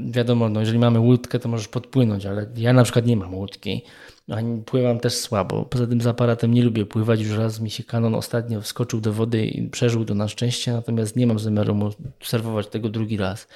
Wiadomo, 0.09 0.49
no, 0.49 0.59
jeżeli 0.59 0.79
mamy 0.79 0.99
łódkę, 0.99 1.39
to 1.39 1.49
możesz 1.49 1.67
podpłynąć, 1.67 2.25
ale 2.25 2.45
ja 2.55 2.73
na 2.73 2.83
przykład 2.83 3.05
nie 3.05 3.17
mam 3.17 3.33
łódki. 3.35 3.81
Ani 4.29 4.61
pływam 4.61 4.99
też 4.99 5.13
słabo. 5.13 5.65
Poza 5.65 5.87
tym 5.87 6.01
z 6.01 6.07
aparatem 6.07 6.53
nie 6.53 6.63
lubię 6.63 6.85
pływać. 6.85 7.21
Już 7.21 7.37
raz 7.37 7.59
mi 7.59 7.69
się 7.69 7.83
kanon 7.83 8.15
ostatnio 8.15 8.61
wskoczył 8.61 9.01
do 9.01 9.13
wody 9.13 9.45
i 9.45 9.69
przeżył 9.69 10.05
to 10.05 10.15
na 10.15 10.27
szczęście, 10.27 10.73
natomiast 10.73 11.15
nie 11.15 11.27
mam 11.27 11.39
zamiaru 11.39 11.75
mu 11.75 11.89
serwować 12.23 12.67
tego 12.67 12.89
drugi 12.89 13.17
raz. 13.17 13.47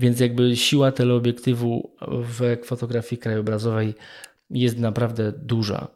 Więc 0.00 0.20
jakby 0.20 0.56
siła 0.56 0.92
teleobiektywu 0.92 1.90
w 2.08 2.56
fotografii 2.64 3.20
krajobrazowej 3.20 3.94
jest 4.50 4.78
naprawdę 4.78 5.32
duża. 5.32 5.88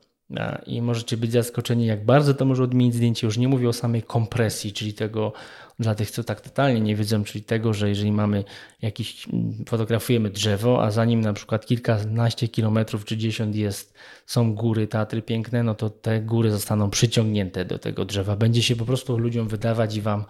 I 0.67 0.83
możecie 0.83 1.17
być 1.17 1.33
zaskoczeni, 1.33 1.87
jak 1.87 2.05
bardzo 2.05 2.35
to 2.35 2.45
może 2.45 2.63
odmienić 2.63 2.95
zdjęcie. 2.95 3.27
Już 3.27 3.39
nie 3.39 3.49
mówię 3.49 3.69
o 3.69 3.73
samej 3.73 4.03
kompresji, 4.03 4.73
czyli 4.73 4.95
tego, 4.95 5.33
dla 5.79 5.95
tych, 5.95 6.11
co 6.11 6.25
tak 6.25 6.41
totalnie 6.41 6.81
nie 6.81 6.97
wiedzą, 6.97 7.25
czyli 7.25 7.45
tego, 7.45 7.73
że 7.73 7.89
jeżeli 7.89 8.13
mamy 8.13 8.45
jakiś, 8.83 9.27
fotografujemy 9.69 10.31
drzewo, 10.31 10.85
a 10.85 10.91
za 10.91 11.05
nim 11.05 11.21
na 11.21 11.33
przykład 11.33 11.67
kilkanaście 11.67 12.49
kilometrów 12.49 13.05
czy 13.05 13.17
dziesiąt 13.17 13.57
jest, 13.57 13.95
są 14.27 14.55
góry, 14.55 14.87
Tatry 14.87 15.23
piękne, 15.23 15.63
no 15.63 15.75
to 15.75 15.91
te 15.91 16.21
góry 16.21 16.51
zostaną 16.51 16.91
przyciągnięte 16.91 17.65
do 17.65 17.79
tego 17.79 18.05
drzewa. 18.05 18.37
Będzie 18.37 18.63
się 18.63 18.77
po 18.77 18.85
prostu 18.85 19.19
ludziom 19.19 19.49
wydawać 19.49 19.97
i 19.97 20.01
wam, 20.01 20.25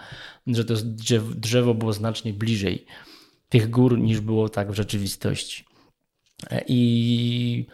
że 0.46 0.64
to 0.64 0.74
drzewo 1.36 1.74
było 1.74 1.92
znacznie 1.92 2.32
bliżej 2.32 2.86
tych 3.54 3.70
gór 3.70 3.98
niż 3.98 4.20
było 4.20 4.48
tak 4.48 4.72
w 4.72 4.74
rzeczywistości. 4.74 5.64
I 6.66 7.66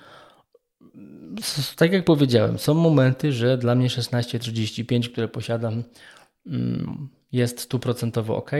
tak 1.76 1.92
jak 1.92 2.04
powiedziałem, 2.04 2.58
są 2.58 2.74
momenty, 2.74 3.32
że 3.32 3.58
dla 3.58 3.74
mnie 3.74 3.88
1635, 3.88 5.08
które 5.08 5.28
posiadam, 5.28 5.84
mm, 6.46 7.08
jest 7.32 7.60
stuprocentowo 7.60 8.36
ok, 8.36 8.50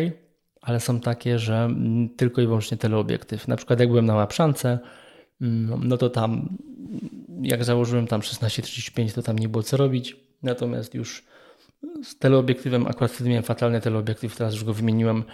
ale 0.60 0.80
są 0.80 1.00
takie, 1.00 1.38
że 1.38 1.64
mm, 1.64 2.08
tylko 2.08 2.40
i 2.42 2.46
wyłącznie 2.46 2.76
teleobiektyw. 2.76 3.48
Na 3.48 3.56
przykład 3.56 3.80
jak 3.80 3.88
byłem 3.88 4.06
na 4.06 4.14
Łapszance, 4.14 4.78
mm, 5.40 5.88
no 5.88 5.96
to 5.96 6.10
tam 6.10 6.58
jak 7.42 7.64
założyłem 7.64 8.06
tam 8.06 8.20
1635, 8.20 9.12
to 9.12 9.22
tam 9.22 9.38
nie 9.38 9.48
było 9.48 9.62
co 9.62 9.76
robić. 9.76 10.16
Natomiast 10.42 10.94
już 10.94 11.24
z 12.04 12.18
teleobiektywem, 12.18 12.86
akurat 12.86 13.12
wtedy 13.12 13.30
miałem 13.30 13.44
fatalny 13.44 13.80
teleobiektyw, 13.80 14.36
teraz 14.36 14.54
już 14.54 14.64
go 14.64 14.74
wymieniłem, 14.74 15.24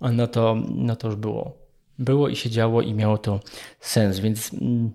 no 0.00 0.26
to, 0.26 0.56
no 0.74 0.96
to 0.96 1.06
już 1.06 1.16
było. 1.16 1.58
Było 1.98 2.28
i 2.28 2.36
się 2.36 2.50
działo 2.50 2.82
i 2.82 2.94
miało 2.94 3.18
to 3.18 3.40
sens, 3.80 4.18
więc 4.18 4.52
mm, 4.54 4.92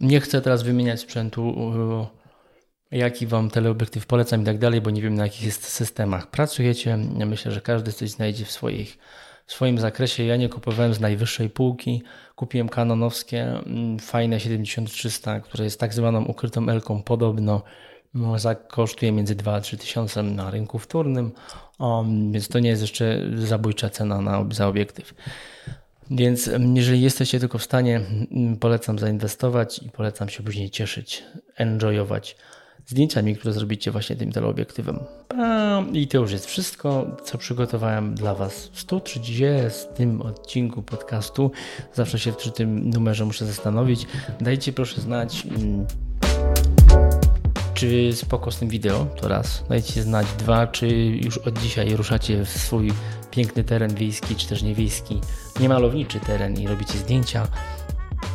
nie 0.00 0.20
chcę 0.20 0.40
teraz 0.40 0.62
wymieniać 0.62 1.00
sprzętu, 1.00 1.54
jaki 2.90 3.26
Wam 3.26 3.50
teleobiektyw 3.50 4.06
polecam 4.06 4.42
i 4.42 4.44
tak 4.44 4.58
dalej, 4.58 4.80
bo 4.80 4.90
nie 4.90 5.02
wiem 5.02 5.14
na 5.14 5.22
jakich 5.22 5.44
jest 5.44 5.64
systemach 5.64 6.30
pracujecie. 6.30 6.98
Ja 7.18 7.26
myślę, 7.26 7.52
że 7.52 7.60
każdy 7.60 7.92
coś 7.92 8.10
znajdzie 8.10 8.44
w, 8.44 8.50
swoich, 8.50 8.98
w 9.46 9.52
swoim 9.52 9.78
zakresie. 9.78 10.24
Ja 10.24 10.36
nie 10.36 10.48
kupowałem 10.48 10.94
z 10.94 11.00
najwyższej 11.00 11.50
półki. 11.50 12.02
Kupiłem 12.34 12.68
kanonowskie 12.68 13.42
mm, 13.42 13.98
fajne 13.98 14.40
7300, 14.40 15.40
które 15.40 15.64
jest 15.64 15.80
tak 15.80 15.94
zwaną 15.94 16.24
ukrytą 16.24 16.68
elką 16.68 17.02
podobno 17.02 17.52
no, 17.52 17.62
kosztuje 18.68 19.12
między 19.12 19.34
2 19.34 19.54
a 19.54 19.60
3 19.60 19.76
tysiące 19.76 20.22
na 20.22 20.50
rynku 20.50 20.78
wtórnym, 20.78 21.32
um, 21.78 22.32
więc 22.32 22.48
to 22.48 22.58
nie 22.58 22.68
jest 22.68 22.82
jeszcze 22.82 23.20
zabójcza 23.34 23.90
cena 23.90 24.20
na, 24.20 24.44
za 24.50 24.68
obiektyw. 24.68 25.14
Więc 26.10 26.50
jeżeli 26.74 27.02
jesteście 27.02 27.40
tylko 27.40 27.58
w 27.58 27.62
stanie, 27.62 28.00
polecam 28.60 28.98
zainwestować 28.98 29.82
i 29.82 29.90
polecam 29.90 30.28
się 30.28 30.42
później 30.42 30.70
cieszyć, 30.70 31.24
enjoyować 31.56 32.36
zdjęciami, 32.86 33.36
które 33.36 33.54
zrobicie 33.54 33.90
właśnie 33.90 34.16
tym 34.16 34.32
teleobiektywem. 34.32 34.98
I 35.92 36.08
to 36.08 36.18
już 36.18 36.32
jest 36.32 36.46
wszystko, 36.46 37.16
co 37.24 37.38
przygotowałem 37.38 38.14
dla 38.14 38.34
Was 38.34 38.68
w 38.72 38.80
130 38.80 39.80
tym 39.94 40.22
odcinku 40.22 40.82
podcastu. 40.82 41.50
Zawsze 41.94 42.18
się 42.18 42.32
przy 42.32 42.52
tym 42.52 42.90
numerze 42.90 43.24
muszę 43.24 43.46
zastanowić. 43.46 44.06
Dajcie 44.40 44.72
proszę 44.72 45.00
znać 45.00 45.46
czy 47.82 48.16
spoko 48.16 48.50
z 48.50 48.58
tym 48.58 48.68
wideo, 48.68 49.06
to 49.20 49.28
raz. 49.28 49.64
Dajcie 49.68 50.02
znać 50.02 50.26
dwa, 50.38 50.66
czy 50.66 50.88
już 50.96 51.38
od 51.38 51.58
dzisiaj 51.58 51.96
ruszacie 51.96 52.44
w 52.44 52.48
swój 52.48 52.92
piękny 53.30 53.64
teren 53.64 53.94
wiejski, 53.94 54.36
czy 54.36 54.48
też 54.48 54.62
niewiejski, 54.62 55.20
niemalowniczy 55.60 56.20
teren 56.20 56.60
i 56.60 56.68
robicie 56.68 56.98
zdjęcia. 56.98 57.48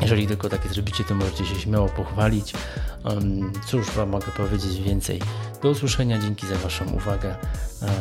Jeżeli 0.02 0.28
tylko 0.28 0.50
takie 0.50 0.70
zrobicie, 0.70 1.04
to 1.04 1.16
możecie 1.16 1.46
się 1.46 1.56
śmiało 1.56 1.90
pochwalić. 1.90 2.54
Um, 3.04 3.52
cóż 3.68 3.92
Wam 3.92 4.10
mogę 4.10 4.32
powiedzieć 4.38 4.82
więcej? 4.82 5.22
Do 5.64 5.70
usłyszenia, 5.70 6.20
dzięki 6.20 6.48
za 6.48 6.56
Waszą 6.56 6.86
uwagę. 6.86 7.36
Um, 7.82 7.92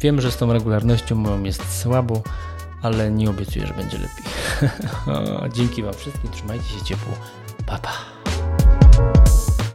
Wiem, 0.00 0.20
że 0.20 0.30
z 0.32 0.36
tą 0.36 0.52
regularnością 0.52 1.14
moją 1.14 1.42
jest 1.42 1.80
słabo, 1.80 2.22
ale 2.82 3.10
nie 3.10 3.30
obiecuję, 3.30 3.66
że 3.66 3.74
będzie 3.74 3.98
lepiej. 3.98 4.24
Dzięki 5.56 5.82
Wam 5.82 5.94
wszystkim, 5.94 6.30
trzymajcie 6.30 6.68
się 6.68 6.84
ciepło. 6.84 7.12
Pa, 7.66 7.78
pa. 7.78 7.92